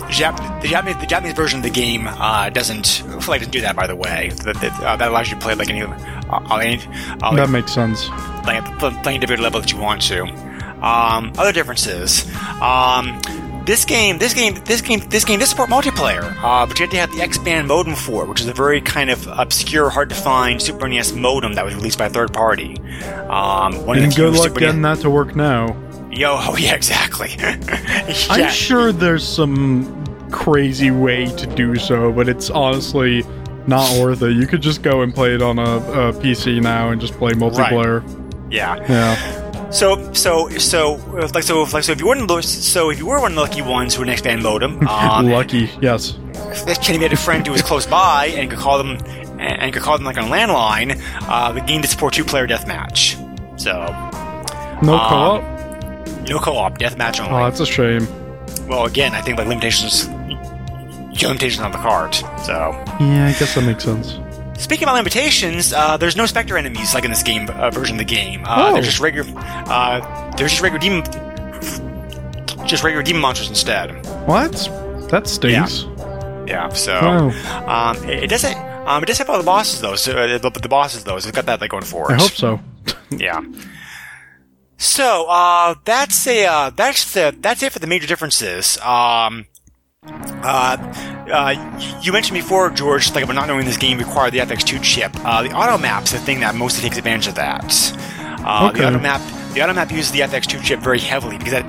[0.07, 3.61] The, Jap- the Japanese the Japanese version of the game uh, doesn't like doesn't do
[3.63, 3.75] that.
[3.77, 6.77] By the way, that that, uh, that allows you to play like any uh, any,
[7.23, 8.09] uh, like, That makes sense.
[8.45, 10.25] playing at the playing individual level that you want to.
[10.85, 12.25] Um, other differences.
[12.61, 13.21] Um,
[13.67, 16.91] this game, this game, this game, this game does support multiplayer, uh, but you have
[16.93, 20.09] to have the XBAND modem for it, which is a very kind of obscure, hard
[20.11, 22.77] to find Super NES modem that was released by a third party.
[23.29, 25.75] Um, one And of the good luck Super getting NES that to work now.
[26.17, 27.37] Yo, oh yeah, exactly.
[28.31, 33.23] I'm sure there's some crazy way to do so, but it's honestly
[33.67, 34.33] not worth it.
[34.33, 37.33] You could just go and play it on a, a PC now and just play
[37.33, 38.03] multiplayer.
[38.03, 38.53] Right.
[38.53, 38.77] Yeah.
[38.89, 39.71] Yeah.
[39.71, 43.07] So, so, so, uh, like, so, like, so, if you weren't, lo- so, if you
[43.07, 46.17] were one of the lucky ones who an XBAND modem, um, Lucky, yes.
[46.33, 48.99] If you had a friend who was close by and could call them
[49.39, 50.99] and and could call them like on a landline?
[51.23, 53.17] Uh, the game did support two-player deathmatch,
[53.61, 53.73] so
[54.83, 55.56] No Um, co-op.
[56.29, 57.41] No co-op, deathmatch only.
[57.41, 58.07] Oh, that's a shame.
[58.69, 60.09] well, again, I think like limitations,
[61.23, 62.15] limitations on the card.
[62.15, 64.19] So, Yeah, I guess that makes sense.
[64.63, 67.99] speaking about limitations, uh, there's no Spectre enemies like in this game uh, version of
[67.99, 68.43] the game.
[68.45, 68.73] Uh, Oh.
[68.75, 71.03] There's just regular, uh, there's just regular demon,
[72.67, 73.91] just regular demon monsters instead.
[74.27, 74.53] What?
[75.11, 75.83] That stinks.
[75.85, 77.67] Yeah, yeah so Oh.
[77.69, 78.57] um, it, it doesn't.
[78.87, 79.97] Um, it does have all the bosses though.
[79.97, 82.15] So uh, the, the bosses though, so it's got that like going for it.
[82.21, 82.61] I hope so.
[83.11, 83.41] Yeah.
[84.79, 88.79] So uh, that's a uh, that's the that's it for the major differences.
[88.79, 89.47] Um,
[90.05, 90.77] uh,
[91.33, 95.11] uh, you mentioned before, George, like about not knowing this game required the FX2 chip.
[95.25, 97.65] Uh, the auto map's the thing that mostly takes advantage of that.
[98.45, 98.81] Uh, Okay.
[98.81, 99.21] The auto map.
[99.55, 101.67] The auto map uses the FX2 chip very heavily because that,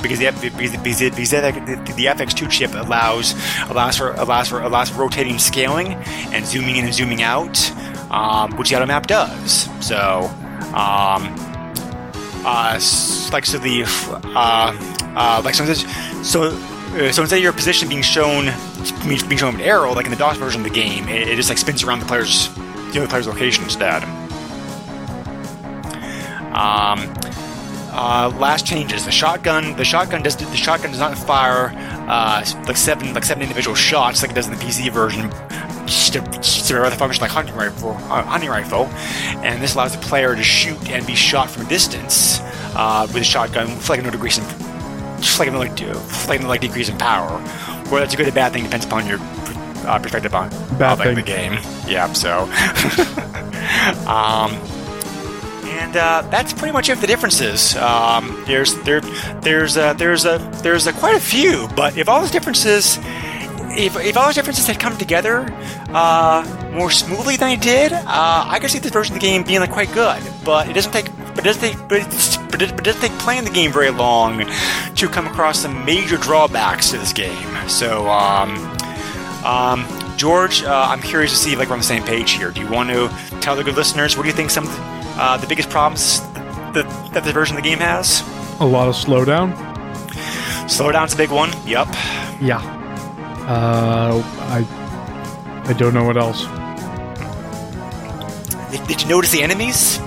[0.00, 3.34] because the because, because, the, because the, the FX2 chip allows
[3.68, 5.88] allows for allows for allows for rotating scaling
[6.32, 7.70] and zooming in and zooming out,
[8.10, 9.68] um, which the auto map does.
[9.86, 10.30] So,
[10.74, 11.28] um,
[12.46, 12.78] uh,
[13.32, 13.84] like so the
[14.34, 14.72] uh,
[15.16, 18.44] uh, like so instead- so uh, instead of your position being shown
[19.08, 21.48] being shown an arrow like in the DOS version of the game, it, it just
[21.48, 22.48] like spins around the player's
[22.92, 24.02] the other player's location instead.
[26.54, 27.12] Um,
[27.92, 29.04] uh, last changes.
[29.04, 29.76] The shotgun.
[29.76, 30.36] The shotgun does.
[30.36, 31.72] The shotgun does not fire
[32.08, 35.30] uh, like seven like seven individual shots like it does in the PC version.
[35.86, 36.14] Just
[36.68, 38.86] to, rather function like hunting rifle, uh, hunting rifle,
[39.44, 42.40] and this allows the player to shoot and be shot from a distance
[42.74, 44.44] uh, with a shotgun, with like no decrease in,
[45.20, 45.80] just like no like,
[46.28, 47.38] like no like decrease in power.
[47.88, 49.18] Whether that's a good or bad thing depends upon your
[49.86, 51.52] uh, perspective on Bad like, the game.
[51.86, 52.12] Yeah.
[52.12, 52.42] So.
[54.10, 54.52] um,
[55.68, 57.76] and uh, that's pretty much it the differences.
[57.76, 59.00] Um, there's there
[59.42, 62.98] there's uh, there's a there's a quite a few, but if all those differences
[63.76, 65.46] if, if all those differences had come together
[65.90, 69.42] uh, more smoothly than they did, uh, I could see this version of the game
[69.42, 70.22] being like quite good.
[70.44, 73.00] But it doesn't take but it doesn't take but, it's, but, it, but it doesn't
[73.00, 74.46] take playing the game very long
[74.94, 77.68] to come across some major drawbacks to this game.
[77.68, 78.56] So um,
[79.44, 82.50] um, George, uh, I'm curious to see if like we're on the same page here.
[82.50, 83.08] Do you want to
[83.40, 84.82] tell the good listeners what do you think some of the,
[85.22, 86.20] uh, the biggest problems
[86.72, 88.22] that, that the version of the game has?
[88.60, 89.54] A lot of slowdown.
[90.66, 91.50] Slowdown's a big one.
[91.66, 91.88] Yep.
[92.40, 92.75] Yeah.
[93.46, 94.66] Uh, I
[95.68, 96.44] I don't know what else.
[98.70, 99.98] Did, did you notice the enemies?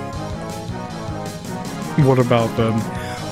[2.06, 2.74] What about them?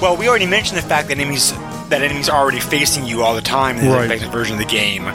[0.02, 1.52] Well, we already mentioned the fact that enemies
[1.90, 4.22] that enemies are already facing you all the time in the Right.
[4.32, 5.06] version of the game.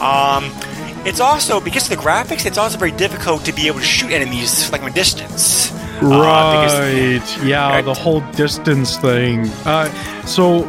[0.00, 0.50] Um,
[1.06, 2.46] it's also because of the graphics.
[2.46, 5.70] It's also very difficult to be able to shoot enemies like from a distance.
[6.00, 7.20] Uh, Right.
[7.44, 7.84] yeah, Right.
[7.84, 9.48] the whole distance thing.
[9.64, 9.88] Uh,
[10.24, 10.64] so,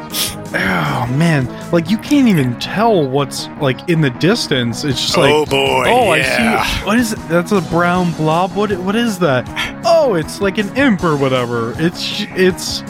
[0.56, 4.84] oh man, like you can't even tell what's like in the distance.
[4.84, 5.86] It's just like, oh boy!
[5.88, 6.60] oh, yeah.
[6.62, 6.86] I see.
[6.86, 7.20] What is it?
[7.30, 8.56] That's a brown blob.
[8.56, 8.72] What?
[8.80, 9.48] What is that?
[9.86, 11.74] Oh, it's like an imp or whatever.
[11.78, 12.82] It's it's,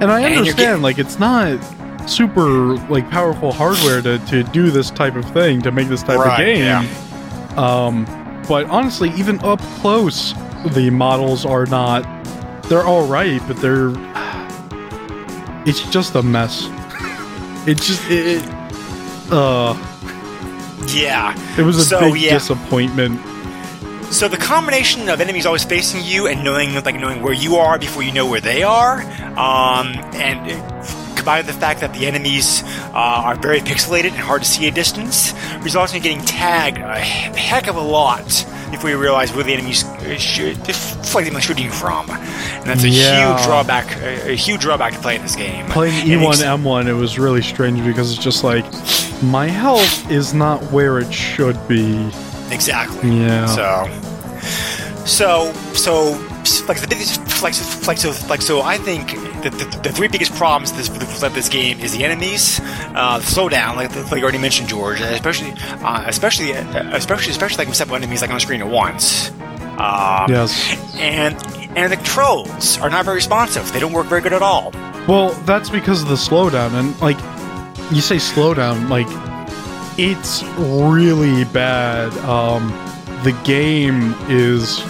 [0.00, 0.82] and I And understand.
[0.82, 1.58] like it's not
[2.08, 6.18] super like powerful hardware to to do this type of thing to make this type
[6.18, 6.64] of game.
[6.64, 6.84] yeah.
[7.56, 8.04] Um,
[8.48, 10.32] but honestly, even up close,
[10.66, 12.04] the models are not.
[12.64, 13.92] They're all right, but they're.
[15.66, 16.68] It's just a mess.
[17.66, 18.42] It's just it.
[18.42, 19.74] it uh,
[20.88, 21.34] Yeah.
[21.58, 22.32] it was a So, big yeah.
[22.34, 23.20] disappointment.
[24.10, 27.78] So the combination of enemies always facing you and knowing like knowing where you are
[27.78, 29.02] before you know where they are,
[29.36, 30.48] um, and
[31.14, 32.62] combined with the fact that the enemies
[32.94, 36.98] uh, are very pixelated and hard to see at distance, results in getting tagged a
[36.98, 39.84] heck of a lot before we realize where the enemies
[40.18, 40.58] should,
[41.14, 43.34] like them shooting from, and that's a Yeah.
[43.36, 43.96] huge drawback.
[44.02, 45.66] A, a huge drawback to playing this game.
[45.66, 48.64] Playing E1M1, it was really strange because it's just like
[49.22, 52.10] my health is not where it should be.
[52.50, 53.10] Exactly.
[53.24, 53.46] Yeah.
[53.46, 53.84] So,
[55.04, 56.10] so, so,
[56.68, 59.12] like the biggest, like, so- like, so, like, so, I think
[59.42, 62.60] that the, the three biggest problems this with this game is the enemies,
[62.94, 67.58] uh, the slowdown, like, like you already mentioned, George, especially, uh, especially, uh, especially, especially
[67.58, 69.30] like with several enemies like on the screen at once.
[69.78, 70.76] Um, Yes.
[70.96, 71.36] And
[71.76, 73.72] and the controls are not very responsive.
[73.72, 74.72] They don't work very good at all.
[75.06, 77.18] Well, that's because of the slowdown, and like
[77.92, 79.06] you say slowdown, like
[79.98, 82.12] it's really bad.
[82.18, 82.68] Um,
[83.22, 84.80] the game is.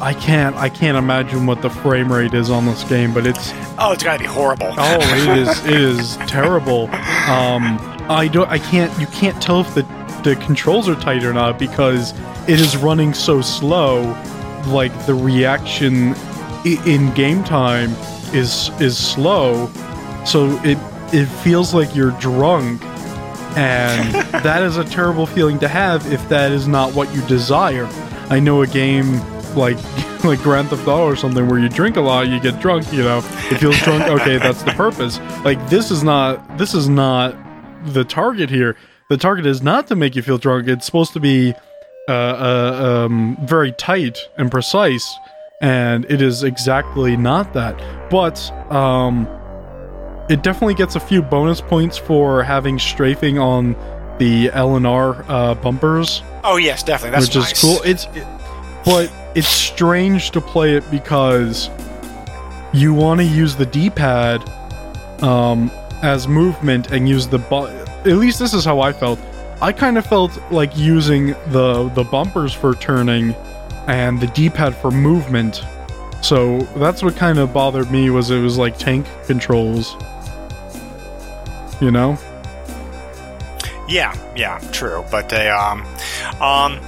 [0.00, 0.56] I can't.
[0.56, 4.02] I can't imagine what the frame rate is on this game, but it's Oh, it's
[4.02, 4.74] gotta be horrible.
[4.76, 6.84] Oh, it is it is terrible.
[7.28, 9.82] Um, I don't I can't you can't tell if the
[10.24, 12.12] the controls are tight or not because
[12.48, 14.02] it is running so slow.
[14.66, 16.14] Like the reaction
[16.64, 17.90] i- in game time
[18.34, 19.70] is is slow,
[20.26, 20.78] so it
[21.12, 22.82] it feels like you're drunk,
[23.56, 27.86] and that is a terrible feeling to have if that is not what you desire.
[28.28, 29.20] I know a game
[29.56, 29.76] like
[30.24, 33.02] like Grand Theft Auto or something where you drink a lot, you get drunk, you
[33.02, 34.00] know, it feels drunk.
[34.20, 35.18] Okay, that's the purpose.
[35.44, 37.36] Like this is not this is not
[37.92, 38.76] the target here.
[39.08, 40.68] The target is not to make you feel drunk.
[40.68, 41.54] It's supposed to be
[42.08, 45.16] uh, uh, um, very tight and precise,
[45.60, 47.76] and it is exactly not that.
[48.10, 49.28] But um,
[50.28, 53.74] it definitely gets a few bonus points for having strafing on
[54.18, 57.18] the L and R uh, bumpers Oh yes, definitely.
[57.18, 57.52] That's which nice.
[57.52, 57.82] is cool.
[57.84, 58.26] It's, it,
[58.84, 61.70] but it's strange to play it because
[62.72, 64.48] you want to use the D-pad
[65.22, 65.70] um,
[66.02, 69.18] as movement and use the bu- At least this is how I felt.
[69.60, 73.34] I kind of felt like using the the bumpers for turning
[73.86, 75.62] and the D-pad for movement.
[76.22, 79.96] So that's what kind of bothered me was it was like tank controls.
[81.80, 82.18] You know?
[83.88, 85.04] Yeah, yeah, true.
[85.10, 85.82] But they, um,
[86.40, 86.78] um,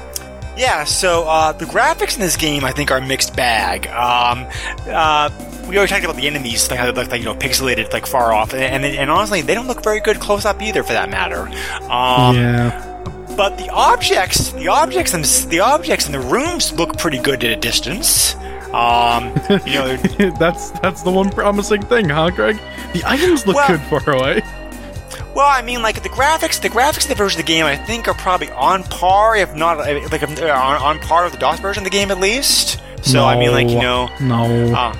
[0.56, 0.84] yeah.
[0.84, 3.86] So uh, the graphics in this game, I think, are mixed bag.
[3.88, 4.46] Um,
[4.86, 5.30] uh,
[5.68, 8.06] we always talked about the enemies, like how they look like you know pixelated, like
[8.06, 10.92] far off, and, and and honestly, they don't look very good close up either, for
[10.92, 11.42] that matter.
[11.90, 12.88] Um, yeah.
[13.36, 17.50] But the objects, the objects, and the objects in the rooms look pretty good at
[17.50, 18.34] a distance.
[18.74, 19.28] Um,
[19.66, 19.96] you know,
[20.38, 22.58] that's that's the one promising thing, huh, Greg?
[22.92, 24.42] The items look Well- good far away.
[25.34, 27.74] Well, I mean, like the graphics, the graphics of the version of the game, I
[27.76, 31.38] think, are probably on par, if not uh, like uh, on, on par with the
[31.38, 32.80] DOS version of the game at least.
[33.02, 34.74] So I mean, like you know, no.
[34.74, 34.94] uh,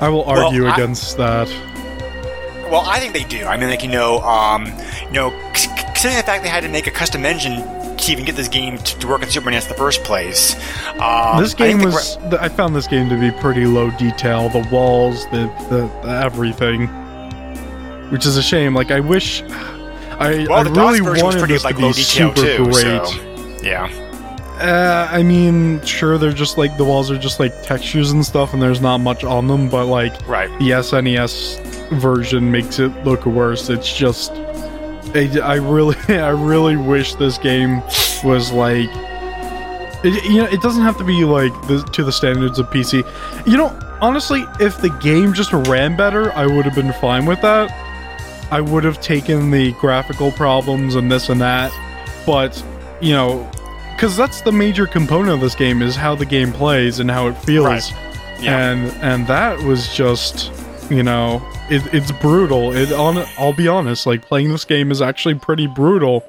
[0.00, 1.48] I will well, argue I- against that.
[2.70, 3.44] well, I think they do.
[3.44, 4.66] I mean, like you know, um,
[5.06, 7.62] you know, considering the fact they had to make a custom engine
[7.96, 10.54] to even get this game to, to work on Super NES in the first place.
[11.00, 12.16] Um, this I game the was.
[12.16, 14.48] th- I found this game to be pretty low detail.
[14.48, 16.88] The walls, the the, the everything,
[18.10, 18.74] which is a shame.
[18.74, 19.42] Like I wish.
[19.42, 22.64] I, Well, I the really DOS wanted pretty this like to be super too.
[22.64, 22.74] great.
[23.06, 23.90] So yeah.
[24.60, 28.52] Uh, I mean, sure, they're just like the walls are just like textures and stuff,
[28.52, 29.68] and there's not much on them.
[29.68, 30.48] But like Right.
[30.60, 33.68] the SNES version makes it look worse.
[33.68, 34.30] It's just,
[35.14, 37.82] I, I really, I really wish this game
[38.22, 38.88] was like,
[40.04, 43.04] it, you know, it doesn't have to be like the, to the standards of PC.
[43.48, 47.40] You know, honestly, if the game just ran better, I would have been fine with
[47.42, 47.72] that.
[48.50, 51.72] I would have taken the graphical problems and this and that,
[52.26, 52.62] but
[53.00, 53.50] you know,
[53.94, 57.28] because that's the major component of this game is how the game plays and how
[57.28, 57.94] it feels Right.
[58.40, 58.58] Yeah.
[58.70, 60.50] and and that was just
[60.90, 61.40] you know
[61.70, 65.66] it, it's brutal it on i'll be honest like playing this game is actually pretty
[65.68, 66.22] brutal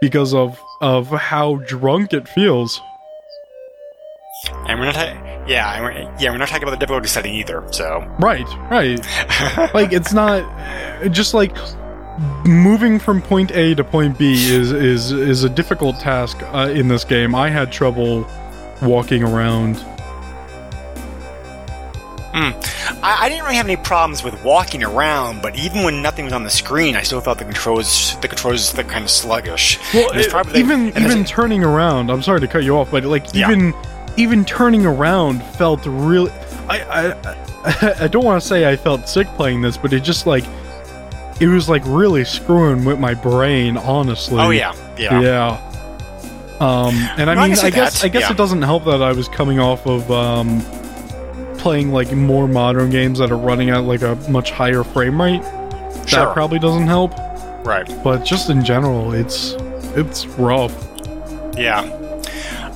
[0.00, 2.80] because of of how drunk it feels
[4.66, 4.96] And we're not,
[5.46, 7.64] yeah, we're, yeah, we're not talking about the difficulty setting either.
[7.72, 8.98] So right right
[9.74, 10.42] like it's not
[11.10, 11.56] just like
[12.44, 16.86] moving from point a to point b is is is a difficult task uh, in
[16.86, 18.26] this game i had trouble
[18.82, 19.82] walking around
[22.34, 22.54] I,
[23.22, 26.44] I didn't really have any problems with walking around, but even when nothing was on
[26.44, 29.78] the screen, I still felt the controls the controls the kind of sluggish.
[29.92, 32.10] Well, it- probably- even even turning around.
[32.10, 33.50] I'm sorry to cut you off, but like Yeah.
[33.50, 33.74] even
[34.16, 36.30] even turning around felt really.
[36.68, 36.82] I
[37.64, 40.44] I I don't want to say I felt sick playing this, but it just like
[41.40, 43.76] it was like really screwing with my brain.
[43.76, 44.38] Honestly.
[44.38, 45.68] oh yeah, yeah, Yeah.
[46.60, 48.30] Um, and I mean, I guess that, I guess yeah.
[48.30, 50.60] it doesn't help that I was coming off of um,
[51.58, 55.42] playing like more modern games that are running at like a much higher frame rate.
[56.06, 56.26] Sure.
[56.26, 57.14] That probably doesn't help.
[57.64, 59.54] right, But just in general, it's
[59.96, 60.72] it's rough.
[61.56, 61.98] yeah.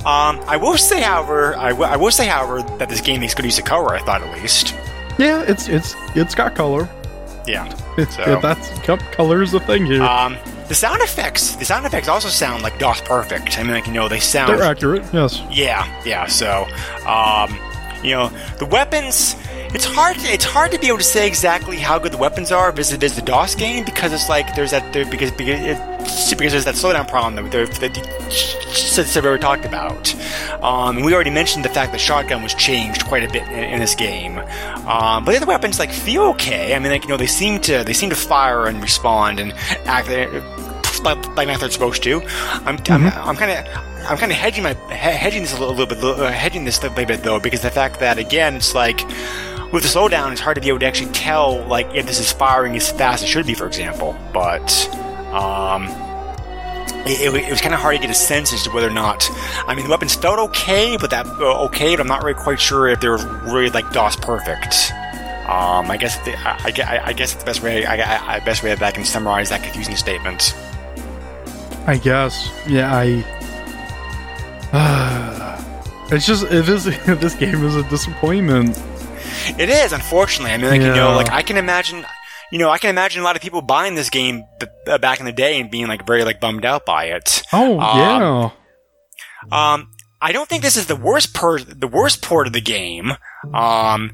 [0.07, 3.59] Um, I will say, however, I will- say, however, that this game makes good use
[3.59, 3.93] of color.
[3.93, 4.73] I thought at least.
[5.17, 6.87] Yeah, it's it's it's got color.
[7.45, 7.67] Yeah.
[7.97, 10.01] It's So- yeah, that's co- color is the thing here.
[10.03, 10.37] Um,
[10.69, 13.57] the sound effects, the sound effects also sound like DOS perfect.
[13.59, 15.03] I mean, like you know, they sound They're accurate.
[15.11, 15.41] Yes.
[15.51, 16.25] Yeah, yeah.
[16.27, 16.67] So,
[17.05, 17.57] um,
[18.03, 18.29] you know,
[18.59, 19.35] the weapons.
[19.73, 20.15] It's hard.
[20.19, 23.21] It's hard to be able to say exactly how good the weapons are vis-a-vis the
[23.21, 25.77] DOS game because it's like there's that there because because it,
[26.37, 30.15] because there's that slowdown problem that, that, that, that we talked about.
[30.63, 33.79] Um, we already mentioned the fact that shotgun was changed quite a bit in, in
[33.79, 34.37] this game,
[34.87, 36.73] um, but the other weapons like feel okay.
[36.73, 39.53] I mean, like you know, they seem to they seem to fire and respond and
[39.85, 40.07] act
[41.03, 42.21] like, like they're supposed to.
[42.21, 42.93] I'm mm-hmm.
[42.93, 46.03] I'm, I'm kind of I'm kind of hedging my hedging this a little, little bit,
[46.03, 49.01] uh, hedging this a little bit though, because the fact that again, it's like
[49.71, 52.31] with the slowdown, it's hard to be able to actually tell like if this is
[52.31, 54.15] firing as fast as it should be, for example.
[54.33, 54.87] But
[55.33, 55.87] um,
[57.05, 59.29] it, it, was kind of hard to get a sense as to whether or not.
[59.67, 62.59] I mean, the weapons felt okay, but that uh, okay, but I'm not really quite
[62.59, 64.91] sure if they were really like DOS perfect.
[65.47, 68.75] Um, I guess the, I, I, I, guess the best way I, I, best way
[68.75, 70.53] that I can summarize that confusing statement.
[71.85, 73.23] I guess, yeah, I.
[74.73, 78.77] Uh, it's just it is this game is a disappointment.
[79.57, 80.53] It is, unfortunately.
[80.53, 80.87] I mean, like yeah.
[80.89, 82.05] you know, like I can imagine
[82.51, 85.25] you know, I can imagine a lot of people buying this game b- back in
[85.25, 87.43] the day and being like very like bummed out by it.
[87.51, 88.51] Oh um, yeah.
[89.51, 89.89] Um,
[90.21, 93.11] I don't think this is the worst per the worst port of the game.
[93.53, 94.11] Um,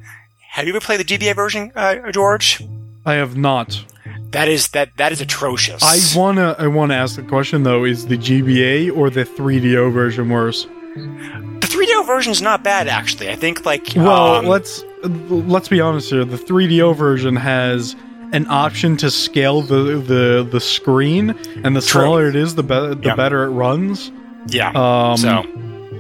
[0.50, 2.62] have you ever played the GBA version, uh, George?
[3.06, 3.84] I have not.
[4.32, 5.84] That is that that is atrocious.
[5.84, 10.30] I wanna I wanna ask the question though: Is the GBA or the 3DO version
[10.30, 10.66] worse?
[10.96, 13.30] The 3DO version is not bad actually.
[13.30, 16.26] I think like well, um, let's let's be honest here.
[16.26, 17.96] The 3DO version has
[18.32, 21.32] an option to scale the the, the screen,
[21.64, 22.02] and the True.
[22.02, 23.16] smaller it is, the better the yeah.
[23.16, 24.12] better it runs.
[24.48, 24.72] Yeah.
[24.72, 25.44] Um, so,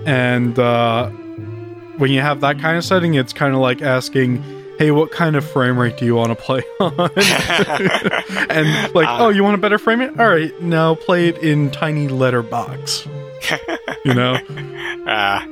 [0.05, 1.09] and uh,
[1.97, 4.41] when you have that kind of setting, it's kind of like asking,
[4.79, 6.93] "Hey, what kind of frame rate do you want to play on?"
[8.49, 10.19] and like, uh, "Oh, you want a better frame rate?
[10.19, 13.07] All right, now play it in tiny letterbox."
[14.05, 14.37] you know.
[15.03, 15.45] Uh,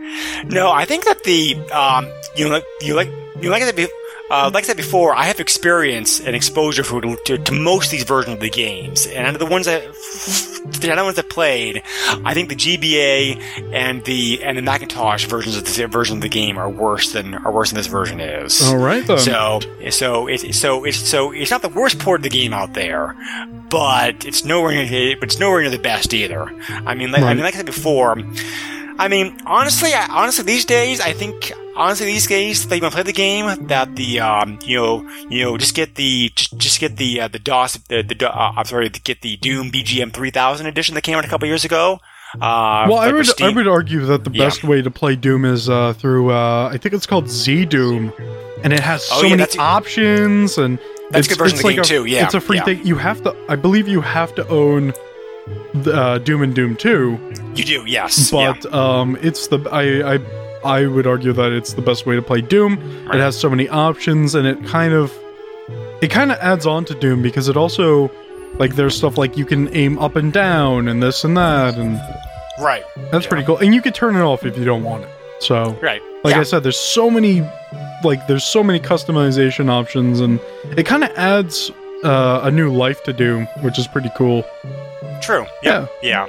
[0.45, 3.11] no, I think that the um, you like you like
[3.41, 3.91] you like it
[4.31, 7.91] uh, like I said before, I have experience and exposure for, to, to, most of
[7.91, 9.83] these versions of the games, and out of the ones that
[10.79, 11.83] the other ones that played,
[12.23, 16.29] I think the GBA and the and the Macintosh versions of the version of the
[16.29, 18.61] game are worse than are worse than this version is.
[18.69, 19.17] All right, then.
[19.19, 22.73] So so it's so it's so it's not the worst port of the game out
[22.73, 23.17] there,
[23.69, 26.43] but it's nowhere near but it's nowhere near the best either.
[26.69, 27.31] I mean, like, right.
[27.31, 28.15] I mean, like I said before.
[28.97, 33.03] I mean, honestly, I, honestly, these days, I think, honestly, these days, want to play
[33.03, 36.97] the game, that the, um, you know, you know, just get the, just, just get
[36.97, 40.95] the, uh, the DOS, the, the, uh, I'm sorry, get the Doom BFG 3000 edition
[40.95, 41.99] that came out a couple years ago.
[42.35, 45.43] Uh, well, like I would, I would argue that the best way to play Doom
[45.45, 48.13] is, uh, through, uh, I think it's called ZDoom,
[48.63, 50.79] and it has oh, so yeah, many options, and
[51.09, 52.05] that's it's, a good version of the game a, too.
[52.05, 52.63] Yeah, it's a free yeah.
[52.63, 52.85] thing.
[52.85, 54.93] You have to, I believe, you have to own
[55.87, 57.33] uh, Doom and Doom 2.
[57.55, 58.31] You do, yes.
[58.31, 58.71] But yeah.
[58.71, 60.19] um, it's the I, I
[60.63, 62.77] I would argue that it's the best way to play Doom.
[63.05, 63.15] Right.
[63.15, 65.17] It has so many options, and it kind of
[66.01, 68.11] it kind of adds on to Doom because it also
[68.55, 71.99] like there's stuff like you can aim up and down and this and that and
[72.59, 72.83] right.
[73.11, 73.29] That's yeah.
[73.29, 73.57] pretty cool.
[73.57, 75.09] And you can turn it off if you don't want it.
[75.39, 76.01] So right.
[76.23, 76.41] Like yeah.
[76.41, 77.41] I said, there's so many
[78.03, 80.39] like there's so many customization options, and
[80.77, 81.71] it kind of adds
[82.03, 84.43] uh, a new life to Doom, which is pretty cool.
[85.21, 85.45] True.
[85.63, 85.87] Yeah.
[86.01, 86.27] Yeah.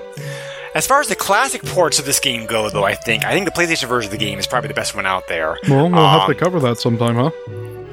[0.74, 3.44] As far as the classic ports of this game go, though, I think I think
[3.44, 5.58] the PlayStation version of the game is probably the best one out there.
[5.68, 7.30] Well, we'll um, have to um, cover that sometime, huh?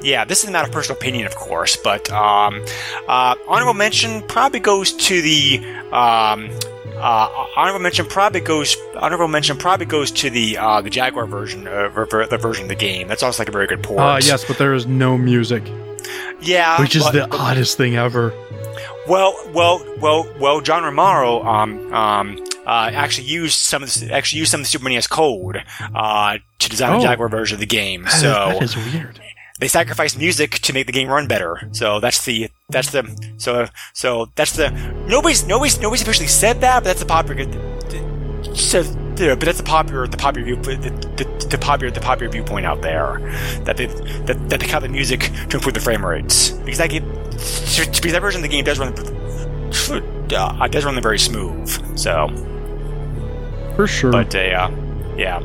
[0.02, 2.64] Yeah, this is a matter of personal opinion, of course, but um,
[3.06, 5.58] uh, honorable mention probably goes to the
[5.92, 6.50] um,
[6.96, 11.66] uh, honorable mention probably goes honorable mention probably goes to the uh, the Jaguar version
[11.68, 13.08] uh, the version of the game.
[13.08, 14.00] That's also like a very good port.
[14.00, 15.62] Uh, yes, but there is no music.
[16.40, 18.32] Yeah, which is but, the oddest thing ever.
[19.10, 20.60] Well, well, well, well.
[20.60, 24.70] John Romero um, um, uh, actually used some of the, actually used some of the
[24.70, 26.98] Super NES code uh, to design oh.
[26.98, 28.04] the Jaguar version of the game.
[28.04, 29.20] That so is, that is weird.
[29.58, 31.68] They sacrificed music to make the game run better.
[31.72, 34.70] So that's the that's the so so that's the
[35.08, 37.50] nobody's nobody's nobody's officially said that, but that's the popular.
[38.54, 38.84] So,
[39.28, 42.82] but that's the popular the popular view the, the, the, popular the popular viewpoint out
[42.82, 43.18] there
[43.64, 46.90] that they that, that they cut the music to improve the frame rates because that
[46.90, 48.92] game because that version of the game does run
[50.34, 51.98] uh, does run very smooth.
[51.98, 52.28] So
[53.76, 54.70] for sure, but uh,
[55.16, 55.36] yeah.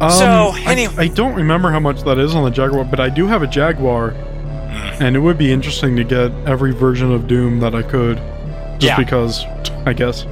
[0.00, 2.98] Um, so anyway, I, I, don't remember how much that is on the Jaguar, but
[2.98, 5.00] I do have a Jaguar, mm.
[5.00, 8.16] and it would be interesting to get every version of Doom that I could,
[8.80, 8.96] just yeah.
[8.96, 9.44] because,
[9.86, 10.26] I guess.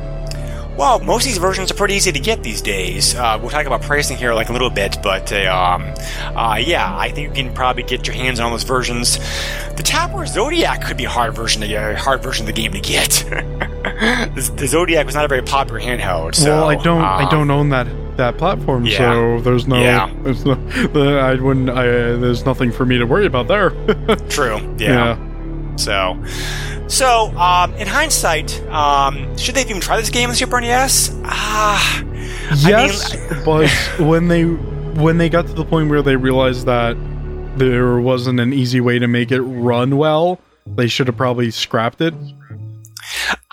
[0.76, 3.14] Well, most of these versions are pretty easy to get these days.
[3.14, 5.94] Uh, we'll talk about pricing here like a little bit, but uh, um,
[6.34, 9.18] uh, yeah, I think you can probably get your hands on those versions.
[9.76, 12.60] The Tapwave Zodiac could be a hard version to get, a hard version of the
[12.60, 13.10] game to get.
[13.28, 16.34] the, the, Zodiac was not a very popular handheld.
[16.34, 18.98] So, well, I don't, I don't own that that platform, yeah.
[18.98, 20.12] so there's no, yeah.
[20.22, 20.52] there's no,
[21.18, 23.70] I wouldn't, I, there's nothing for me to worry about there.
[24.28, 24.58] True.
[24.78, 25.16] Yeah.
[25.16, 25.31] yeah.
[25.76, 26.22] So,
[26.88, 31.10] So, um, in hindsight, um, should they even try this game on Super NES?
[31.24, 32.04] Ah,
[32.58, 36.96] Yes, but when they when they got to the point where they realized that
[37.56, 42.00] there wasn't an easy way to make it run well, they should have probably scrapped
[42.00, 42.14] it.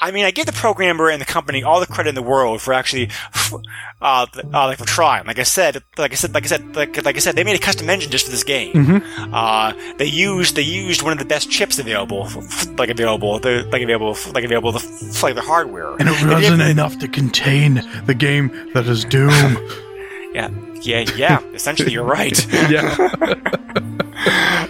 [0.02, 2.62] I mean, I give the programmer and the company all the credit in the world
[2.62, 3.10] for actually,
[3.52, 3.54] uh,
[4.02, 5.26] uh, like for trying.
[5.26, 7.56] Like I said, like I said, like I said, like, like I said, they made
[7.56, 8.74] a custom engine just for this game.
[8.74, 9.34] Mm-hmm.
[9.34, 12.30] Uh, they used they used one of the best chips available,
[12.78, 15.96] like available, the, like available, like available, the, like the hardware.
[15.98, 19.30] And it wasn't enough to contain the game that is Doom.
[20.32, 21.42] Yeah, yeah, yeah.
[21.56, 22.48] Essentially, you're right.
[22.70, 23.10] yeah.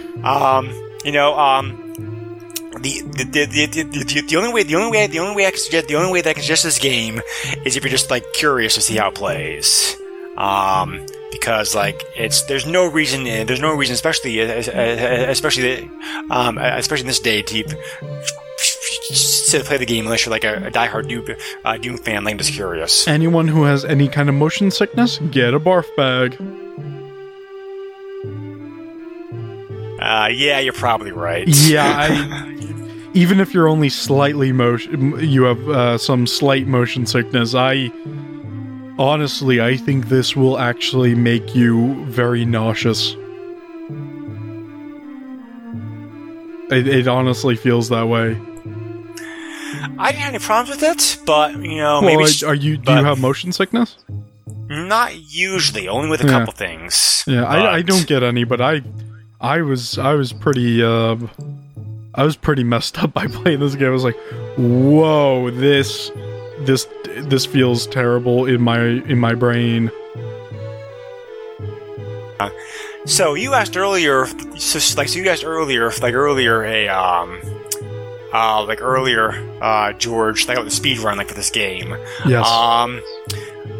[0.24, 0.68] Um,
[1.04, 2.09] you know, um,
[2.78, 5.50] the the, the, the, the, the only way the only way the only way I
[5.50, 7.20] can suggest the only way that I can suggest this game
[7.64, 9.96] is if you're just like curious to see how it plays.
[10.36, 15.90] Um, because like it's there's no reason there's no reason especially eh, eh, especially
[16.30, 17.62] um especially in this day to
[19.50, 22.36] to play the game unless you're like a, a diehard Doom, uh, Doom fan like
[22.38, 23.08] just curious.
[23.08, 26.36] Anyone who has any kind of motion sickness, get a barf bag.
[30.00, 31.46] Uh, yeah, you're probably right.
[31.46, 32.49] Yeah, I,
[33.14, 37.54] even if you're only slightly motion, you have uh, some slight motion sickness.
[37.54, 37.90] I
[38.98, 43.16] honestly, I think this will actually make you very nauseous.
[46.70, 48.40] It, it honestly feels that way.
[49.98, 52.76] I didn't have any problems with it, but you know, maybe are are you?
[52.76, 53.96] Do you have motion sickness?
[54.68, 56.30] Not usually, only with a Yeah.
[56.38, 57.24] couple things.
[57.26, 58.82] Yeah, I, I don't get any, but I,
[59.40, 61.16] I was I was pretty uh,
[62.14, 63.88] I was pretty messed up by playing this game.
[63.88, 64.18] I was like,
[64.56, 66.10] whoa, this
[66.60, 69.90] this this feels terrible in my in my brain.
[73.06, 74.26] So you asked earlier,
[74.58, 77.40] so, like so you asked earlier, like earlier a um,
[78.32, 79.32] uh, like earlier,
[79.62, 81.96] uh, George, like the speed run, like for this game.
[82.26, 82.46] Yes.
[82.46, 83.02] Um,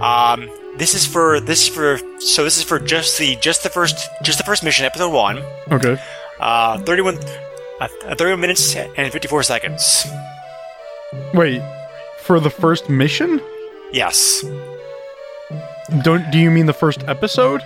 [0.00, 3.68] um, this is for this is for so this is for just the just the
[3.68, 5.38] first just the first mission, episode one.
[5.70, 6.00] Okay.
[6.40, 7.18] Uh, thirty-one,
[7.80, 10.06] uh, thirty-one minutes and fifty-four seconds.
[11.34, 11.62] Wait,
[12.20, 13.40] for the first mission?
[13.92, 14.44] Yes,
[16.02, 17.62] Don't do you mean the first episode?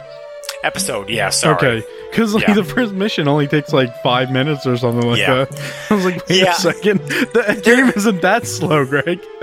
[0.64, 1.08] Episode.
[1.08, 1.54] Yeah, sorry.
[1.56, 2.54] Okay, because like Yeah.
[2.54, 5.44] the first mission only takes like five minutes or something like Yeah.
[5.44, 5.60] that.
[5.90, 6.52] I was like, wait Yeah.
[6.52, 9.20] a second, the game isn't that slow, Greg.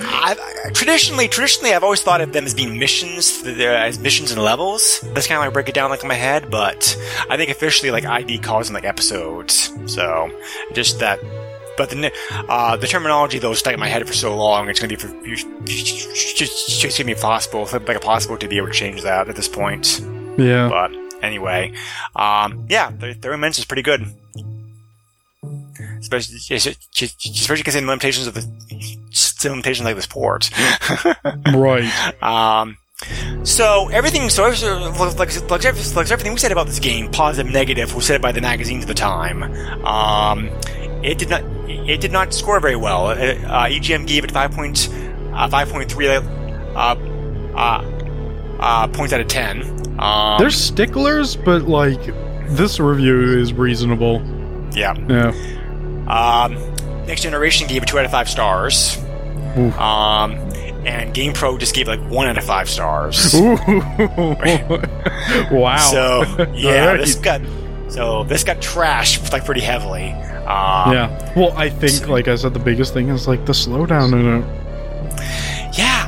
[0.00, 0.36] I,
[0.74, 5.00] traditionally, traditionally, I've always thought of them as being missions, as missions and levels.
[5.14, 6.50] That's kind of how I break it down, like in my head.
[6.50, 6.96] But
[7.28, 9.70] I think officially, like ID calls them like episodes.
[9.86, 10.30] So
[10.72, 11.18] just that.
[11.76, 12.12] But the
[12.50, 15.00] uh, the terminology though stuck in my head for so long, it's going to be
[15.00, 19.36] for, just just to be possible, like impossible to be able to change that at
[19.36, 20.00] this point.
[20.38, 20.68] Yeah.
[20.68, 21.72] But anyway,
[22.16, 24.06] um, yeah, the thirty minutes is pretty good.
[25.98, 28.40] Especially, especially considering the limitations of the
[29.42, 30.50] the limitations like this port.
[31.54, 32.22] Right.
[32.22, 32.76] Um,
[33.44, 35.64] so everything, so like, like, like
[36.10, 38.94] everything we said about this game, positive, negative, was said by the magazines at the
[38.94, 39.42] time.
[39.84, 40.48] Um,
[41.02, 43.08] it did not, it did not score very well.
[43.08, 44.88] Uh, uh, EGM gave it five point,
[45.32, 46.22] uh, five point three, uh,
[46.74, 47.91] uh,
[48.62, 49.62] uh, points out of ten.
[50.00, 52.00] Um, They're sticklers, but like
[52.48, 54.22] this review is reasonable.
[54.72, 54.94] yeah.
[55.08, 55.32] Yeah.
[56.08, 56.54] Um,
[57.06, 58.96] Next Generation gave it two out of five stars.
[59.58, 59.78] Oof.
[59.78, 60.32] Um,
[60.86, 63.34] and GamePro just gave it like one out of five stars.
[65.50, 65.76] Wow.
[65.78, 66.22] So
[66.54, 67.00] yeah, Alright.
[67.00, 67.40] this got
[67.88, 70.10] so this got trashed like pretty heavily.
[70.12, 71.32] Um, yeah.
[71.36, 74.42] Well, I think, so- like I said, the biggest thing is like the slowdown in
[74.42, 74.44] it.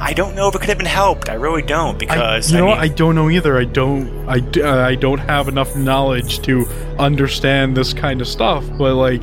[0.05, 1.30] I don't know if it could have been helped.
[1.30, 2.78] I really don't I, because you know I what?
[2.78, 3.59] I don't know either.
[3.59, 4.28] I don't.
[4.28, 6.66] I, uh, I don't have enough knowledge to
[6.98, 8.66] understand this kind of stuff.
[8.76, 9.22] But like,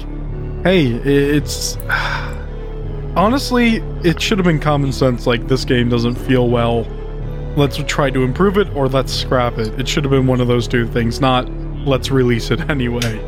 [0.64, 1.78] hey, it's
[3.16, 5.28] honestly, it should have been common sense.
[5.28, 6.88] Like, this game doesn't feel well.
[7.56, 9.80] Let's try to improve it, or let's scrap it.
[9.80, 11.22] It should have been one of those two things.
[11.22, 11.48] Not
[11.86, 13.20] let's release it anyway.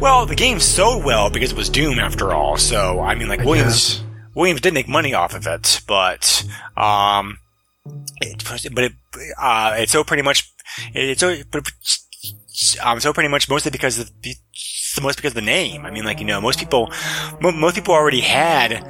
[0.00, 2.56] well, the game sold well because it was Doom after all.
[2.56, 4.04] So I mean, like I Williams, guess.
[4.34, 6.44] Williams did make money off of it, but
[6.76, 7.38] um,
[8.20, 8.92] it, but it,
[9.38, 10.52] uh, it's so pretty much
[10.94, 11.34] it's so
[12.82, 14.34] um, so pretty much mostly because of the
[15.02, 15.84] most because of the name.
[15.84, 16.90] I mean, like you know, most people
[17.40, 18.82] mo- most people already had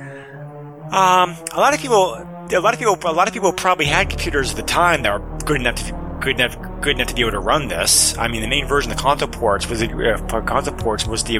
[0.90, 4.08] um a lot of people a lot of people a lot of people probably had
[4.08, 7.20] computers at the time that were good enough to good enough good enough to be
[7.20, 8.16] able to run this.
[8.16, 11.24] I mean, the main version of the console ports was the uh, console ports was
[11.24, 11.38] the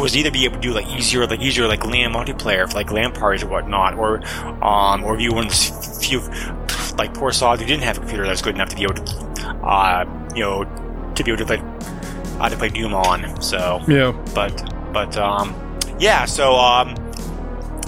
[0.00, 2.90] was either be able to do like easier like easier like LAN multiplayer for like
[2.90, 4.24] LAN parties or whatnot, or
[4.64, 6.20] um or if you one of the few
[6.96, 8.94] like poor sods who didn't have a computer that was good enough to be able
[8.94, 9.02] to
[9.64, 10.64] uh you know
[11.14, 11.62] to be able to play
[12.40, 13.40] uh, to play Doom on.
[13.42, 14.12] So Yeah.
[14.34, 14.54] but
[14.92, 15.54] but um
[15.98, 16.94] yeah, so um,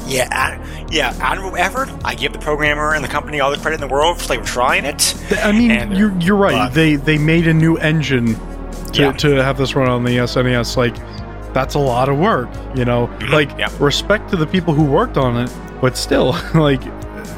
[0.07, 1.88] yeah, ad- yeah, admirable effort.
[2.05, 4.45] I give the programmer and the company all the credit in the world for like
[4.45, 5.14] trying it.
[5.42, 6.68] I mean, And- you're you're right.
[6.68, 8.36] but- they they made a new engine
[8.92, 9.12] to, Yeah.
[9.12, 10.76] to have this run on the SNES.
[10.76, 10.95] Like,
[11.53, 12.49] that's a lot of work.
[12.74, 13.59] You know, like Mm-hmm.
[13.61, 13.68] yeah.
[13.80, 16.82] respect to the people who worked on it, but still, like,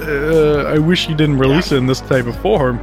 [0.00, 2.78] uh, I wish you didn't release it in this type of form.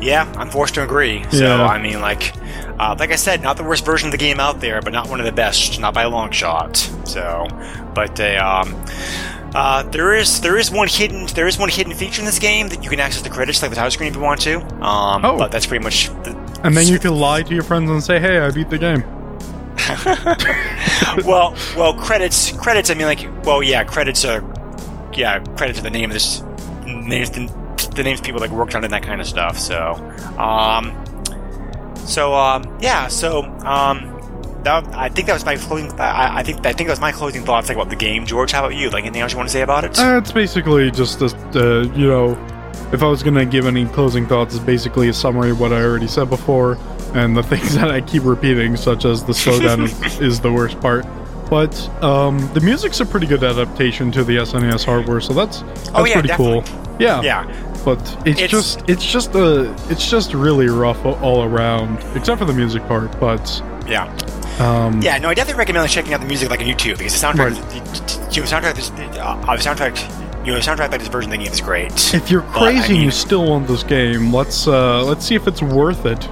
[0.00, 1.24] Yeah, I'm forced to agree.
[1.30, 1.66] So Yeah.
[1.66, 2.32] I mean, like,
[2.78, 5.08] uh, like I said, not the worst version of the game out there, but not
[5.08, 6.76] one of the best, not by a long shot.
[7.04, 7.46] So,
[7.94, 8.84] but uh, um,
[9.54, 12.68] uh, there is there is one hidden there is one hidden feature in this game
[12.68, 14.60] that you can access the credits like the title screen if you want to.
[14.84, 15.38] Um, Oh.
[15.38, 16.08] but that's pretty much.
[16.24, 18.78] The, And then you can lie to your friends and say, "Hey, I beat the
[18.78, 19.02] game."
[21.24, 22.90] well, well, credits, credits.
[22.90, 24.42] I mean, like, well, yeah, credits are,
[25.14, 26.42] yeah, credits are the name of this,
[26.86, 27.30] names
[27.96, 29.58] the, names of people that worked on it, and that kind of stuff.
[29.58, 29.94] So,
[30.38, 30.92] um,
[31.96, 34.12] so, um, yeah, so, um,
[34.66, 35.92] that, I think that was my closing.
[36.00, 38.26] I, I think I think that was my closing thoughts like about the game.
[38.26, 38.90] George, how about you?
[38.90, 39.98] Like anything else you want to say about it?
[39.98, 42.32] Uh, it's basically just a, uh, you know,
[42.92, 45.80] if I was gonna give any closing thoughts, it's basically a summary of what I
[45.82, 46.78] already said before,
[47.14, 50.80] and the things that I keep repeating, such as the slowdown is, is the worst
[50.80, 51.06] part.
[51.48, 55.90] But um, the music's a pretty good adaptation to the SNES hardware, so that's that's
[55.94, 56.64] Oh, yeah, pretty cool.
[56.98, 61.98] Yeah, yeah, but it's, It's- just it's just a it's just really rough all around,
[62.14, 63.18] except for the music part.
[63.18, 64.04] But yeah.
[64.58, 67.26] um, Yeah, no, I definitely recommend checking out the music like on YouTube because the
[67.26, 69.96] soundtrack, you know, soundtrack, this, uh, soundtrack,
[70.46, 71.92] you know, soundtrack like this version of the game is great.
[72.14, 75.24] if you're But, I crazy and mean- you still want this game, let's uh, let's
[75.24, 76.28] see if it's worth it.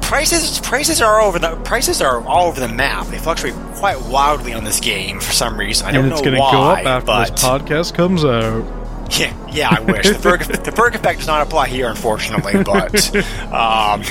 [0.00, 3.06] prices prices are over the prices are all over the map.
[3.08, 5.86] They fluctuate quite wildly on this game for some reason.
[5.86, 8.64] I don't and it's know gonna why, go up after this podcast comes out.
[9.10, 12.62] Yeah, yeah, I wish the Berg the Berg effect does not apply here, unfortunately.
[12.62, 13.14] But
[13.52, 14.02] um,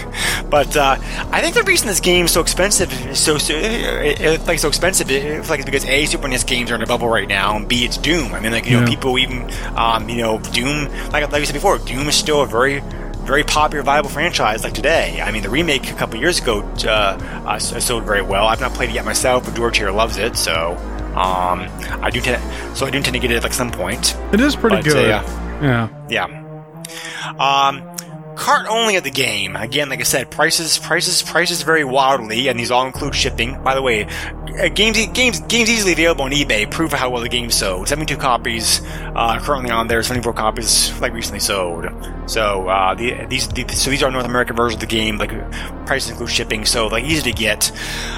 [0.50, 0.98] but uh,
[1.32, 4.60] I think the reason this game is so expensive, is so, so it, it's like
[4.60, 7.28] so expensive, it's like it's because a Super NES games are in a bubble right
[7.28, 8.34] now, and b it's Doom.
[8.34, 11.54] I mean, like you know, people even um, you know, Doom, like like we said
[11.54, 12.82] before, Doom is still a very
[13.26, 15.20] very popular, viable franchise like today.
[15.22, 18.46] I mean, the remake a couple years ago uh, uh, sold very well.
[18.46, 20.78] I've not played it yet myself, but George here loves it, so
[21.16, 21.68] um,
[22.04, 22.42] I do tend,
[22.78, 24.16] so I do intend to get it at like some point.
[24.34, 25.08] It is pretty But, uh, good.
[25.10, 25.90] yeah.
[26.10, 26.28] yeah.
[26.28, 26.42] Yeah.
[27.40, 27.82] Um,
[28.36, 29.56] cart only of the game.
[29.56, 33.62] Again, like I said, prices, prices, prices vary wildly, and these all include shipping.
[33.64, 37.30] By the way, uh, games, games, games easily available on eBay prove how well the
[37.30, 37.88] game sold.
[37.88, 38.82] Seventy-two copies
[39.16, 40.04] uh, currently on there.
[40.04, 41.86] Seventy-four copies like recently sold.
[42.28, 45.18] So uh, the, these, the, so these are North American versions of the game.
[45.18, 45.32] Like
[45.86, 47.72] prices include shipping, so like easy to get.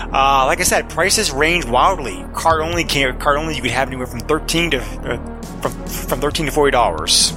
[0.03, 2.26] Uh, like I said, prices range wildly.
[2.34, 6.20] Cart only, can, cart only, you could have anywhere from thirteen to uh, from from
[6.20, 7.34] thirteen to forty dollars.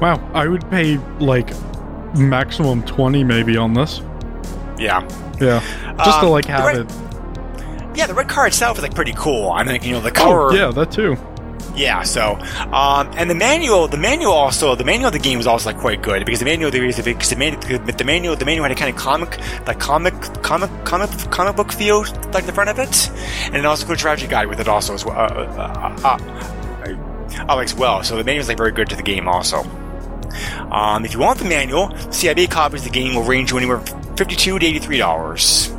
[0.00, 1.50] Wow, I would pay like
[2.14, 4.00] maximum twenty maybe on this.
[4.78, 5.06] Yeah.
[5.40, 5.60] Yeah,
[6.04, 6.92] just to Um, like have red- it.
[7.94, 9.50] Yeah, the red car itself is like pretty cool.
[9.50, 10.54] I mean, you know, the Oh color.
[10.54, 11.16] yeah, that too.
[11.76, 12.36] Yeah, so,
[12.72, 15.78] um, and the manual, the manual also, the manual of the game was also like
[15.78, 17.60] quite good because the manual, because the, manual,
[17.96, 21.72] the manual, the manual had a kind of comic, like comic, comic, comic, comic book
[21.72, 22.02] feel,
[22.32, 23.10] like the front of it,
[23.46, 26.18] and it also a strategy guide with it also as well, uh, uh, uh,
[26.88, 28.02] uh, uh, as well.
[28.02, 29.62] So the manual is like very good to the game also.
[30.70, 33.80] Um, if you want the manual, CIB copies of the game will range you anywhere
[33.80, 35.70] from fifty-two to eighty-three dollars.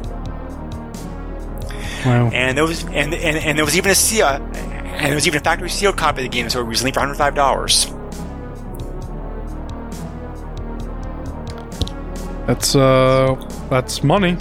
[2.05, 2.29] Wow.
[2.33, 5.39] And there was and, and, and there was even a seal, and there was even
[5.39, 7.85] a factory sealed copy of the game that sold recently for hundred five dollars.
[12.47, 13.35] That's uh,
[13.69, 14.35] that's money.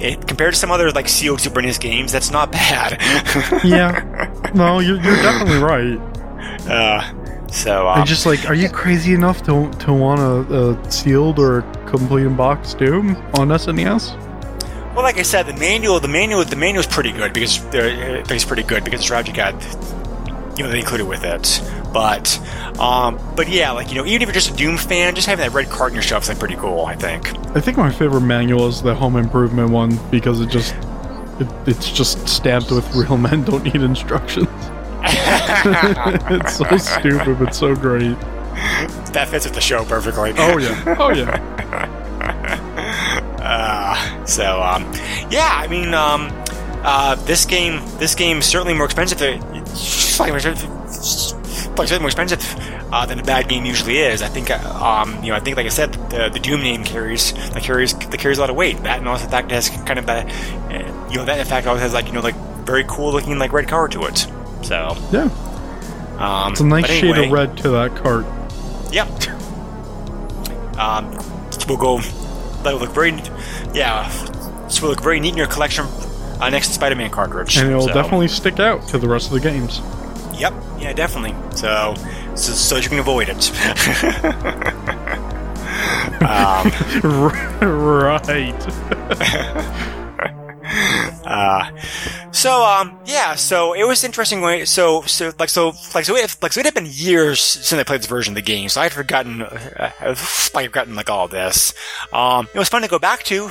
[0.00, 3.00] It, compared to some other like sealed Super NES games, that's not bad.
[3.64, 4.30] Yeah.
[4.54, 5.98] No, you're, you're definitely right.
[6.68, 7.12] uh,
[7.52, 11.38] so I um, just like, are you crazy enough to to want a, a sealed
[11.38, 14.18] or complete box Doom on SNES?
[14.94, 18.24] well, like I said, the manual, the manual, the manual is pretty good because uh,
[18.28, 19.54] it's pretty good because the strategy guide,
[20.58, 21.62] you know, they included with it.
[21.94, 22.38] But,
[22.78, 25.42] um, but yeah, like you know, even if you're just a Doom fan, just having
[25.44, 26.84] that red card in your shelf is like pretty cool.
[26.84, 27.34] I think.
[27.56, 30.74] I think my favorite manual is the Home Improvement one because it just
[31.40, 34.48] it, it's just stamped with real men don't need instructions.
[36.30, 38.18] it's so stupid but so great.
[39.12, 40.32] that fits with the show perfectly.
[40.36, 40.96] Oh yeah.
[40.98, 41.98] Oh yeah.
[43.42, 44.82] Uh, so um,
[45.28, 46.30] yeah, I mean, um,
[46.84, 49.18] uh, this game, this game is certainly more expensive.
[49.18, 52.40] Than, slightly more expensive, more expensive
[52.92, 54.22] uh, than a bad game usually is.
[54.22, 56.84] I think, uh, um, you know, I think, like I said, the, the Doom name
[56.84, 58.80] carries that carries that carries a lot of weight.
[58.84, 60.26] That and also the fact it has kind of that,
[60.70, 63.38] uh, you know, that in fact also has like you know like very cool looking
[63.38, 64.26] like red color to it.
[64.62, 65.28] So Yeah.
[66.18, 68.24] um, It's a nice but shade anyway, of red to that cart.
[68.92, 69.08] Yep.
[70.78, 71.10] Um,
[71.68, 71.98] we'll go.
[72.62, 73.12] That will look very,
[73.74, 74.10] yeah.
[74.64, 75.86] This will look very neat in your collection.
[76.40, 77.56] uh, next Spider-Man cartridge.
[77.56, 79.80] and it'll So, definitely stick out to the rest of the games.
[80.38, 80.52] Yep.
[80.80, 81.34] Yeah, definitely.
[81.54, 81.94] So,
[82.34, 83.50] so, so you can avoid it.
[86.22, 86.70] um,
[87.62, 88.66] right.
[90.72, 91.70] uh,
[92.32, 94.40] so um, yeah, so it was interesting.
[94.40, 97.72] When, so so like so like so it like so it had been years since
[97.72, 101.10] I played this version of the game, so I had forgotten uh, I'd forgotten like
[101.10, 101.74] all this.
[102.12, 103.50] Um, it was fun to go back to,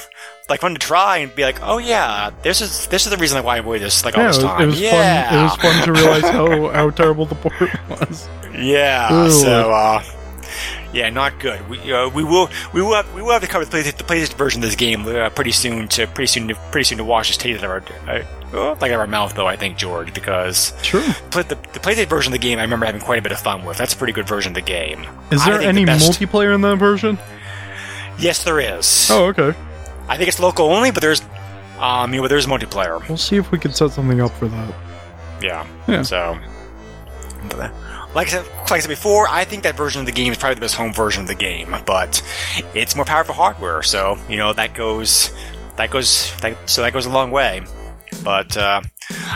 [0.49, 3.43] like fun to try and be like, oh yeah, this is this is the reason
[3.43, 4.61] why I avoid this like all Yeah, it this was, time.
[4.61, 5.29] it was yeah.
[5.29, 5.39] fun.
[5.39, 8.27] It was fun to realize how, how terrible the port was.
[8.53, 9.25] Yeah.
[9.25, 9.31] Ooh.
[9.31, 10.03] So, uh,
[10.93, 11.67] yeah, not good.
[11.69, 14.03] We uh, we will we will have, we will have to cover the PlayStation, the
[14.03, 17.03] PlayStation version of this game uh, pretty soon to pretty soon to, pretty soon to
[17.03, 18.23] wash this taste out of our uh,
[18.53, 19.47] oh, like out of our mouth though.
[19.47, 21.01] I think George because True.
[21.31, 23.39] pla- the, the PlayStation version of the game I remember having quite a bit of
[23.39, 23.77] fun with.
[23.77, 25.05] That's a pretty good version of the game.
[25.31, 27.17] Is there any the multiplayer in that version?
[28.19, 29.09] Yes, there is.
[29.09, 29.57] Oh, okay.
[30.07, 31.21] I think it's local only, but there's
[31.79, 33.07] um you know there's multiplayer.
[33.07, 34.73] We'll see if we can set something up for that.
[35.41, 35.65] Yeah.
[35.87, 36.01] Yeah.
[36.03, 36.37] So,
[37.53, 37.69] uh,
[38.13, 40.37] like I said, like I said before, I think that version of the game is
[40.37, 42.21] probably the best home version of the game, but
[42.73, 45.31] it's more powerful hardware, so you know that goes,
[45.77, 47.61] that goes, that, so that goes a long way.
[48.23, 48.81] But uh,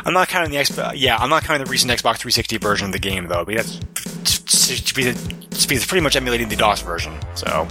[0.06, 2.92] I'm not counting the X, yeah, I'm not counting the recent Xbox 360 version of
[2.94, 3.46] the game though.
[3.46, 7.14] Because that's to be, to be pretty much emulating the DOS version.
[7.36, 7.68] So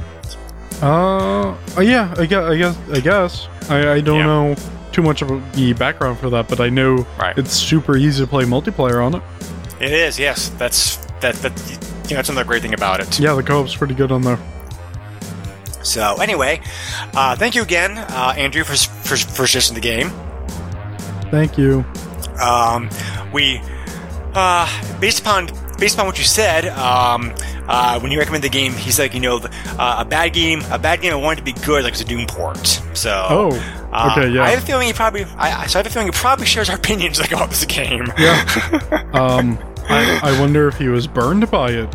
[0.83, 3.49] Uh, uh, yeah, I guess, I guess, I guess.
[3.71, 4.27] I, I don't Yeah.
[4.27, 4.55] know
[4.93, 7.37] too much of the background for that, but I know Right.
[7.39, 9.23] it's super easy to play multiplayer on it.
[9.81, 11.53] It is, yes, that's that that
[12.05, 13.19] you know that's another great thing about it.
[13.19, 14.39] Yeah, the co-op's pretty good on there.
[15.83, 16.61] So anyway,
[17.15, 20.11] uh, thank you again, uh, Andrew, for for for suggesting the game.
[21.31, 21.85] Thank you.
[22.43, 22.89] Um,
[23.33, 23.61] we,
[24.35, 25.49] uh, based upon
[25.79, 27.35] based upon what you said, um,
[27.69, 30.63] uh, when you recommend the game, he's like, you know, the- uh, a bad game,
[30.71, 31.13] a bad game.
[31.13, 32.81] I want it to be good, like it's a Doom port.
[32.95, 34.43] So, Oh, uh, okay, yeah.
[34.43, 36.47] I have a feeling he probably, I, I- so I have a feeling he probably
[36.47, 38.07] shares our opinions like about this game.
[38.19, 39.11] Yeah.
[39.13, 41.91] um, I, I wonder if he was burned by it.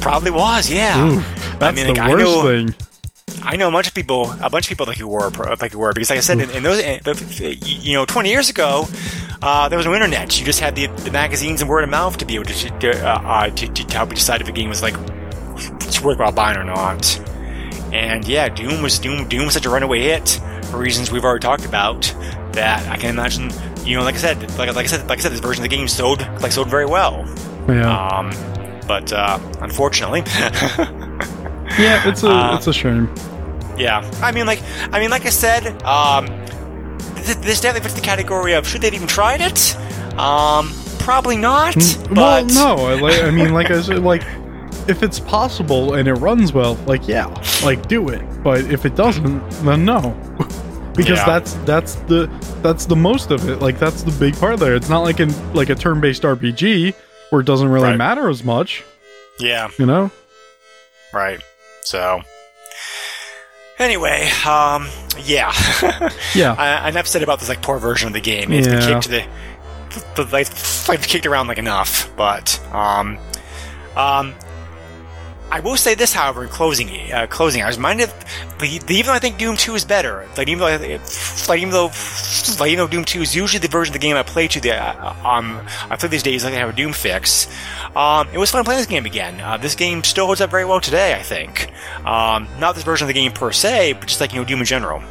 [0.00, 1.06] probably was, yeah.
[1.06, 1.20] Ooh,
[1.58, 2.74] that's mean, the like, I worst know- thing.
[3.42, 5.78] I know a bunch of people, a bunch of people like you were, like you
[5.78, 7.00] were, because like I said, in, in those, in,
[7.64, 8.86] you know, 20 years ago,
[9.40, 10.38] uh, there was no internet.
[10.38, 12.90] You just had the, the magazines and word of mouth to be able to to,
[13.08, 14.94] uh, uh, to, to help you decide if a game was like
[15.86, 17.18] it's worthwhile buying or not.
[17.94, 19.26] And yeah, Doom was Doom.
[19.28, 20.38] Doom was such a runaway hit
[20.70, 22.02] for reasons we've already talked about.
[22.52, 23.50] That I can imagine.
[23.84, 25.70] You know, like I said, like, like I said, like I said, this version of
[25.70, 27.26] the game sold like sold very well.
[27.68, 28.08] Yeah.
[28.08, 28.30] Um,
[28.86, 30.20] but uh, unfortunately,
[31.78, 33.12] yeah, it's a uh, it's a shame.
[33.78, 34.60] Yeah, I mean, like,
[34.92, 38.88] I mean, like I said, um, th- this definitely fits the category of should they
[38.88, 39.76] have even tried it?
[40.18, 41.74] Um, probably not.
[41.74, 44.22] Mm, well, no, I, like, I mean, like I said, like
[44.88, 47.26] if it's possible and it runs well, like yeah,
[47.64, 48.22] like do it.
[48.42, 50.00] But if it doesn't, then no,
[50.94, 51.24] because Yeah.
[51.26, 52.26] that's that's the
[52.62, 53.60] that's the most of it.
[53.60, 54.74] Like that's the big part there.
[54.74, 56.94] It's not like in like a turn-based RPG
[57.30, 57.96] where it doesn't really Right.
[57.96, 58.82] matter as much.
[59.38, 60.10] yeah, You know?
[61.12, 61.40] right.
[61.82, 62.20] So,
[63.78, 64.88] anyway, um,
[65.24, 65.52] yeah,
[66.34, 66.54] Yeah.
[66.58, 68.52] I, I'm upset about this like poor version of the game.
[68.52, 68.88] It's been Yeah.
[68.88, 70.48] kicked to the, the like,
[70.88, 73.18] like kicked around like enough, but um,
[73.96, 74.34] um.
[75.52, 79.18] I will say this, however, in closing, uh, closing, I was the, even though I
[79.18, 80.98] think Doom 2 is better, like even though,
[81.48, 81.90] like even though,
[82.60, 84.60] like even though Doom 2 is usually the version of the game I play to
[84.60, 87.48] the, uh, um, I play these days like I have a Doom fix.
[87.96, 89.40] Um, it was fun playing this game again.
[89.40, 91.72] Uh, this game still holds up very well today, I think.
[92.06, 94.60] Um, not this version of the game per se, but just like you know Doom
[94.60, 95.02] in general.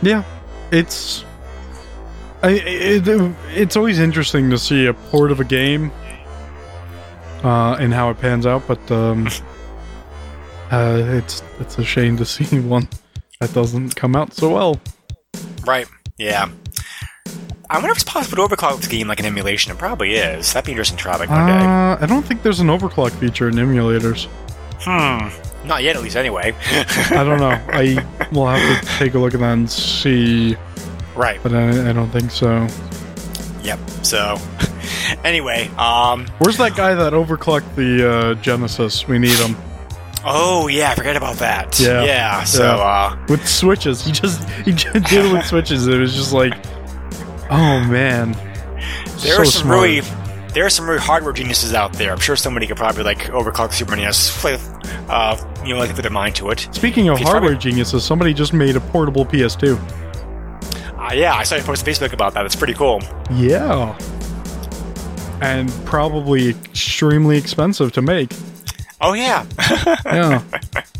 [0.00, 0.24] Yeah,
[0.70, 1.24] it's
[2.42, 3.08] I, it,
[3.54, 5.90] it's always interesting to see a port of a game
[7.44, 9.28] uh, and how it pans out, but um,
[10.70, 12.88] uh, it's it's a shame to see one
[13.40, 14.80] that doesn't come out so well.
[15.66, 15.86] Right?
[16.18, 16.48] Yeah.
[17.70, 19.72] I wonder if it's possible to overclock the game like an emulation.
[19.72, 20.52] It probably is.
[20.52, 21.34] That'd be interesting to try one day.
[21.34, 24.26] Uh, I don't think there's an overclock feature in emulators.
[24.80, 25.28] Hmm.
[25.66, 26.16] Not yet, at least.
[26.16, 26.54] Anyway.
[26.70, 27.50] I don't know.
[27.68, 30.56] I will have to take a look at that and see,
[31.16, 31.40] right.
[31.42, 32.68] but I, I don't think so.
[33.62, 33.78] Yep.
[34.02, 34.36] So,
[35.24, 39.06] anyway, um, Where's that guy that overclocked the uh, Genesis?
[39.08, 39.56] We need him
[40.24, 41.78] oh yeah, I forgot about that.
[41.78, 42.04] Yeah.
[42.04, 42.44] Yeah.
[42.44, 42.82] So, Yeah.
[42.82, 44.04] uh, with switches.
[44.04, 45.86] He just he just did it with switches.
[45.86, 46.54] It was just like,
[47.50, 48.32] oh man.
[48.32, 49.82] there so are some smart.
[49.82, 50.00] really,
[50.54, 52.12] there are some really hardware geniuses out there.
[52.12, 54.60] I'm sure somebody could probably like overclock the Super NES, like,
[55.08, 56.68] uh, you know, like put their mind to it.
[56.72, 59.78] Speaking of He's hardware probably- geniuses, somebody just made a portable PS2.
[60.98, 62.46] Uh, yeah, I saw you post Facebook about that.
[62.46, 63.02] It's pretty cool.
[63.32, 63.94] Yeah.
[65.44, 68.32] And probably extremely expensive to make.
[69.00, 69.44] Oh yeah,
[70.06, 70.42] Yeah.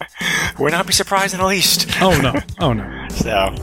[0.59, 1.89] would not be surprised in the least.
[2.03, 2.35] Oh no.
[2.61, 2.91] Oh no.
[3.15, 3.55] So,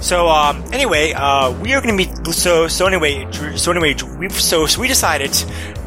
[0.00, 3.26] So um, anyway, uh, we are going to be so so anyway
[3.56, 5.32] so anyway we so so we decided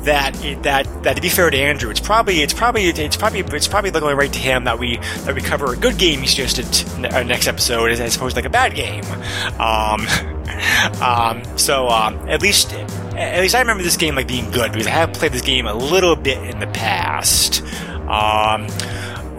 [0.03, 3.67] that that that to be fair to Andrew, it's probably it's probably it's probably it's
[3.67, 6.65] probably looking right to him that we that we cover a good game he suggested
[7.13, 9.03] uh, next episode as, as opposed to like a bad game.
[9.59, 10.07] Um,
[11.01, 12.71] um, so um, at least
[13.19, 15.67] at least I remember this game like being good because I have played this game
[15.67, 17.61] a little bit in the past.
[18.07, 18.67] Um,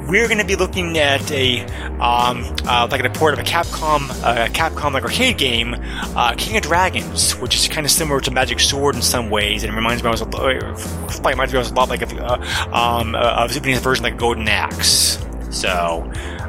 [0.07, 1.61] we're going to be looking at a
[2.01, 5.75] um, uh, like a port of a Capcom uh, Capcom like arcade game,
[6.17, 9.63] uh, King of Dragons, which is kind of similar to Magic Sword in some ways,
[9.63, 12.35] and it reminds me of a lot, reminds me of a lot like a, uh,
[12.73, 15.25] um, Nintendo version like Golden Axe.
[15.51, 16.03] So,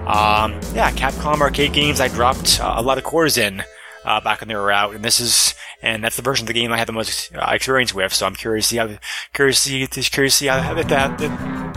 [0.08, 3.64] um, yeah, Capcom arcade games I dropped uh, a lot of cores in
[4.06, 6.54] uh, back when they were out, and this is and that's the version of the
[6.54, 8.14] game I had the most uh, experience with.
[8.14, 8.90] So I'm curious to see how
[9.34, 11.20] curious to see curious to see how that, that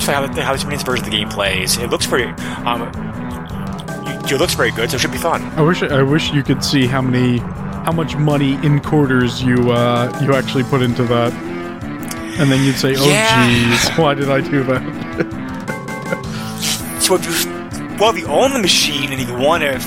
[0.03, 1.77] how, how this version of the game plays.
[1.79, 2.31] It looks pretty.
[2.65, 2.91] Um,
[4.27, 5.43] it looks very good, so it should be fun.
[5.59, 9.71] I wish I wish you could see how many how much money in quarters you
[9.73, 13.47] uh, you actually put into that, and then you'd say, "Oh, Yeah.
[13.51, 15.41] geez, why did I do that?"
[17.01, 17.51] So if you
[17.99, 19.79] well, if you own the machine and you want to,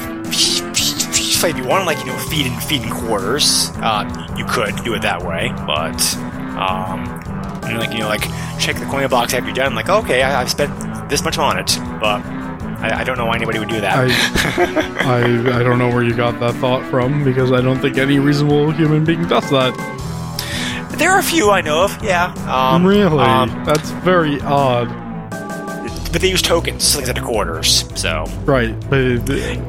[1.44, 4.76] if you want to like you know feed in feed in quarters, uh, you could
[4.84, 5.50] do it that way.
[5.66, 6.16] But
[6.58, 7.08] um,
[7.66, 8.24] and like you know like
[8.60, 9.76] check the coin box after you're done.
[9.76, 12.22] Like okay, I, I've spent this much on it, but
[12.82, 13.96] I, I don't know why anybody would do that.
[13.98, 14.08] I,
[15.20, 18.20] I I don't know where you got that thought from because I don't think any
[18.20, 19.74] reasonable human being does that.
[20.98, 22.04] there are a few I know of.
[22.04, 22.34] Yeah.
[22.48, 24.88] Um, really, um, that's very odd.
[26.12, 29.62] but they use tokens like of quarters, so Right, but it-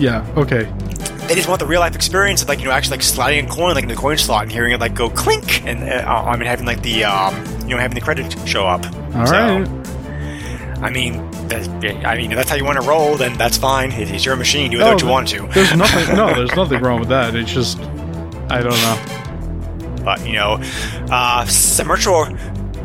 [0.00, 0.64] yeah, okay.
[1.28, 3.48] They just want the real life experience of like you know actually like sliding a
[3.48, 6.36] coin like in the coin slot and hearing it like go clink and uh, I
[6.36, 8.84] mean having like the um you know having the credit show up.
[9.14, 9.84] All so, right.
[10.82, 13.90] I mean, that, I mean, if that's how you want to roll, then that's fine.
[13.92, 14.70] It's your machine.
[14.70, 15.46] Do what you want to.
[15.46, 16.14] There's nothing.
[16.14, 17.34] No, there's nothing wrong with that.
[17.34, 17.78] It's just,
[18.50, 20.04] I don't know.
[20.04, 20.58] But you know,
[21.10, 22.24] uh, some retro,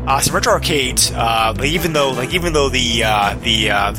[0.06, 1.10] uh, some retro arcades.
[1.10, 3.94] Uh, like, even though, like, even though the uh, the uh,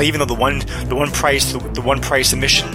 [0.00, 2.68] even though the one the one price the, the one price emission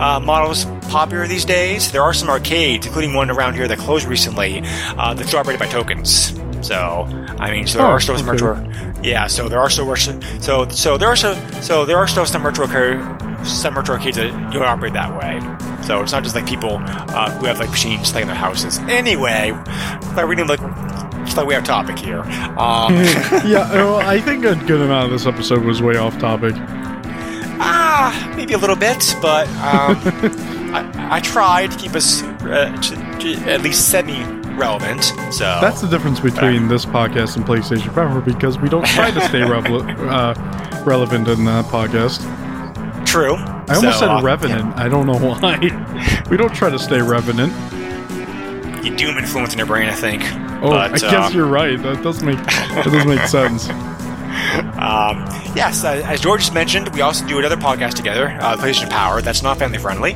[0.00, 3.78] uh, model is popular these days, there are some arcades, including one around here that
[3.78, 6.34] closed recently, uh, that's operated by tokens.
[6.66, 7.04] So,
[7.38, 8.44] I mean, so there Oh, are still some okay.
[8.44, 9.00] retro.
[9.02, 12.44] Yeah, so there are still so so there are so so there are still some
[12.44, 15.40] arca- some retro arcades that you operate that way.
[15.86, 18.78] So it's not just like people uh, who have like machines like in their houses.
[18.80, 19.52] Anyway,
[20.14, 20.60] like we like
[21.22, 22.20] it's like we have topic here.
[22.20, 22.92] Um,
[23.46, 26.54] yeah, well, I think a good amount of this episode was way off topic.
[27.60, 29.96] Ah, maybe a little bit, but um,
[30.74, 34.22] I, I tried to keep us uh, to, to at least semi
[34.56, 35.04] relevant.
[35.32, 39.20] So That's the difference between this podcast and PlayStation Power because we don't try to
[39.28, 40.34] stay revel- uh,
[40.84, 42.20] relevant in the podcast.
[43.06, 43.36] true.
[43.36, 44.76] I almost So, said uh, revenant.
[44.76, 45.58] I don't know why.
[46.30, 47.52] we don't try to stay revenant.
[48.84, 50.22] you doom influence in your brain, I think.
[50.62, 51.80] Oh, but, I guess um, you're right.
[51.82, 53.68] That does make that does make sense.
[54.80, 55.18] Um,
[55.54, 59.20] yes, uh, as George just mentioned, we also do another podcast together, uh, PlayStation Power.
[59.20, 60.14] That's not family friendly.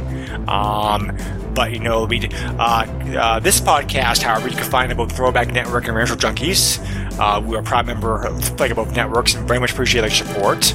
[0.48, 1.16] Um,
[1.54, 2.28] but you know, we
[2.58, 2.86] uh,
[3.16, 6.80] uh, this podcast, however, you can find about Throwback Network and Retro Junkies.
[7.18, 10.10] Uh, we are a proud member of like both networks and very much appreciate their
[10.10, 10.74] support.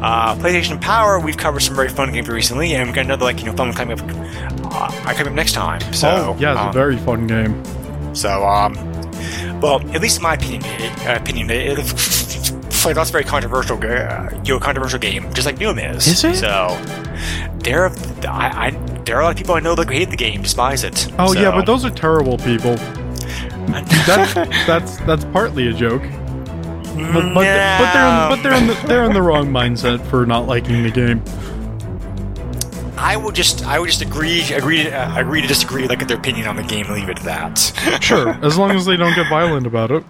[0.00, 3.40] Uh, PlayStation Power, we've covered some very fun games recently, and we've got another like
[3.40, 4.06] you know fun one coming up,
[4.74, 5.80] uh, coming up next time.
[5.92, 7.64] So oh, yeah, it's um, a very fun game.
[8.14, 8.74] so, um,
[9.60, 10.64] well, at least in my opinion,
[11.06, 12.52] uh, opinion, it, it,
[12.84, 16.06] like that's a very controversial, uh, you know, controversial game, just like Doom is.
[16.06, 16.36] Is it?
[16.36, 16.76] So,
[17.58, 17.92] there, are,
[18.28, 18.70] I, I,
[19.04, 21.10] there are a lot of people I know that hate the game, despise it.
[21.18, 22.74] Oh yeah, but those are terrible people.
[24.06, 24.34] That's
[24.66, 26.02] that's that's partly a joke.
[26.98, 30.26] But, but, but they're in, but they're in the, they're in the wrong mindset for
[30.26, 31.22] not liking the game.
[32.98, 36.18] I would just, I would just agree, agree, to, uh, agree to disagree, like their
[36.18, 38.02] opinion on the game, leave it at that.
[38.02, 40.04] Sure, as long as they don't get violent about it.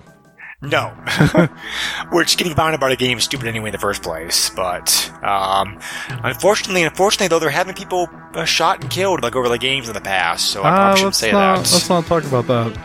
[0.61, 0.89] No.
[2.13, 4.51] Which getting violent about a game is stupid anyway in the first place.
[4.51, 5.79] But um,
[6.25, 9.87] unfortunately, unfortunately though, there have been people uh, shot and killed like over the games
[9.89, 10.47] in the past.
[10.51, 11.73] So I probably shouldn't say not that.
[11.73, 12.77] let's not talk about that.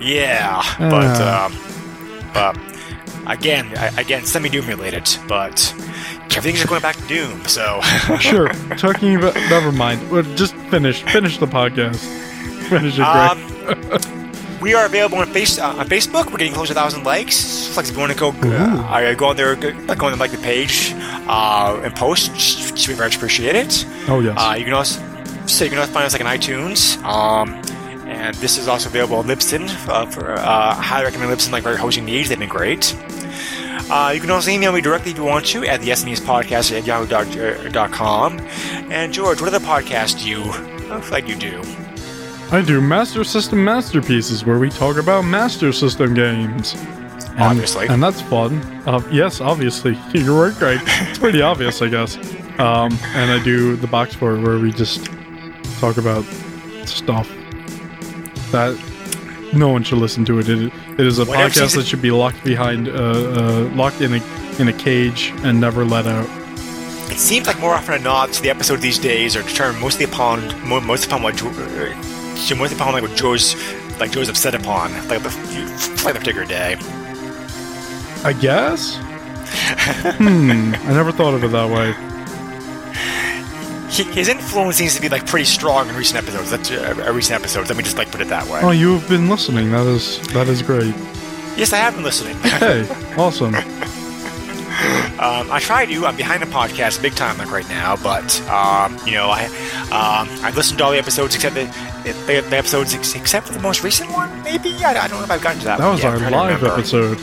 [0.00, 1.46] Yeah, but Ah.
[1.46, 2.58] um, but
[3.32, 5.08] again, I, again, semi Doom related.
[5.26, 5.72] But
[6.36, 7.44] everything's just going back to Doom.
[7.46, 7.80] So
[8.20, 10.10] Sure, talking about never mind.
[10.10, 11.96] Well, Just finish finish the podcast.
[12.68, 14.04] Finish it, Greg.
[14.04, 14.18] Um,
[14.62, 16.30] we are available on, face, uh, on Facebook.
[16.30, 17.76] We're getting close to a thousand likes.
[17.76, 20.20] Like if you want to go, uh, I go on there, go, go on and
[20.20, 20.92] like the page
[21.28, 22.32] uh, and post.
[22.34, 23.84] Just we very much appreciate it.
[24.08, 24.36] oh yes.
[24.38, 25.00] Uh, you can also
[25.46, 27.02] so you can also find us like on iTunes.
[27.02, 27.54] Um,
[28.08, 29.68] and this is also available on Libsyn.
[29.88, 31.50] Uh, for uh, highly recommend Libsyn.
[31.50, 32.96] Like for hosting needs, they've been great.
[33.90, 36.76] Uh, you can also email me directly if you want to at the SNES podcast
[36.76, 38.38] at yahoo.com.
[38.90, 40.44] And George, what other podcasts do you?
[41.10, 41.62] Like you do.
[42.52, 46.74] I do Master System Masterpieces, where we talk about Master System games.
[46.74, 47.86] And, Obviously.
[47.88, 48.58] And that's fun.
[48.86, 49.98] Uh, yes, obviously.
[50.12, 50.80] You're right, Greg.
[50.84, 52.18] It's pretty obvious, I guess.
[52.58, 55.06] Um, and I do the box for where we just
[55.80, 56.26] talk about
[56.84, 57.26] stuff
[58.50, 58.78] that
[59.54, 60.50] no one should listen to it.
[60.50, 64.12] It, it is a Whatever podcast that should be locked behind, uh, uh, locked in
[64.12, 64.22] a
[64.60, 66.28] in a cage and never let out.
[67.10, 70.68] It seems like more often than not, the episodes these days are determined mostly upon
[70.68, 71.34] mo- most upon what
[72.32, 73.54] Uh, mostly upon like what Joe's
[73.98, 75.30] like Joe's upset upon, like the
[76.04, 76.76] like the particular day.
[78.24, 78.96] I guess.
[78.96, 80.74] hmm.
[80.74, 81.94] I never thought of it that way.
[83.90, 86.50] He, his influence seems to be like pretty strong in recent episodes.
[86.50, 87.68] That's uh, uh, recent episodes.
[87.68, 88.60] Let me just like put it that way.
[88.62, 89.70] Oh, you have been listening.
[89.70, 90.94] That is that is great.
[91.56, 92.36] Yes, I have been listening.
[92.38, 92.88] Hey,
[93.18, 93.54] awesome.
[95.20, 96.06] Um, I try to.
[96.06, 97.96] I'm behind the podcast big time, like right now.
[97.96, 99.44] But um, you know, I
[99.90, 101.64] um, I've listened to all the episodes except the,
[102.04, 104.42] the, the episodes ex- except for the most recent one.
[104.42, 105.78] Maybe I, I don't know if I've gotten to that.
[105.78, 106.10] That one was yet.
[106.10, 107.18] our I'm trying to live episode.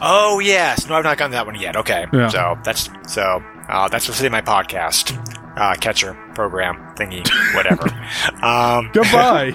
[0.00, 1.76] Oh yes, no, I've not gotten to that one yet.
[1.76, 2.28] Okay, Yeah.
[2.28, 5.16] so that's so uh, that's what's in my podcast
[5.56, 7.84] uh, catcher program thingy, whatever.
[8.44, 9.52] um, Goodbye.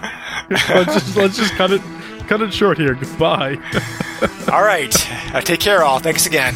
[0.50, 1.82] let's just let's just cut it
[2.28, 2.94] cut it short here.
[2.96, 3.58] Goodbye.
[4.52, 4.96] all right,
[5.36, 6.00] uh, take care, all.
[6.00, 6.56] Thanks again.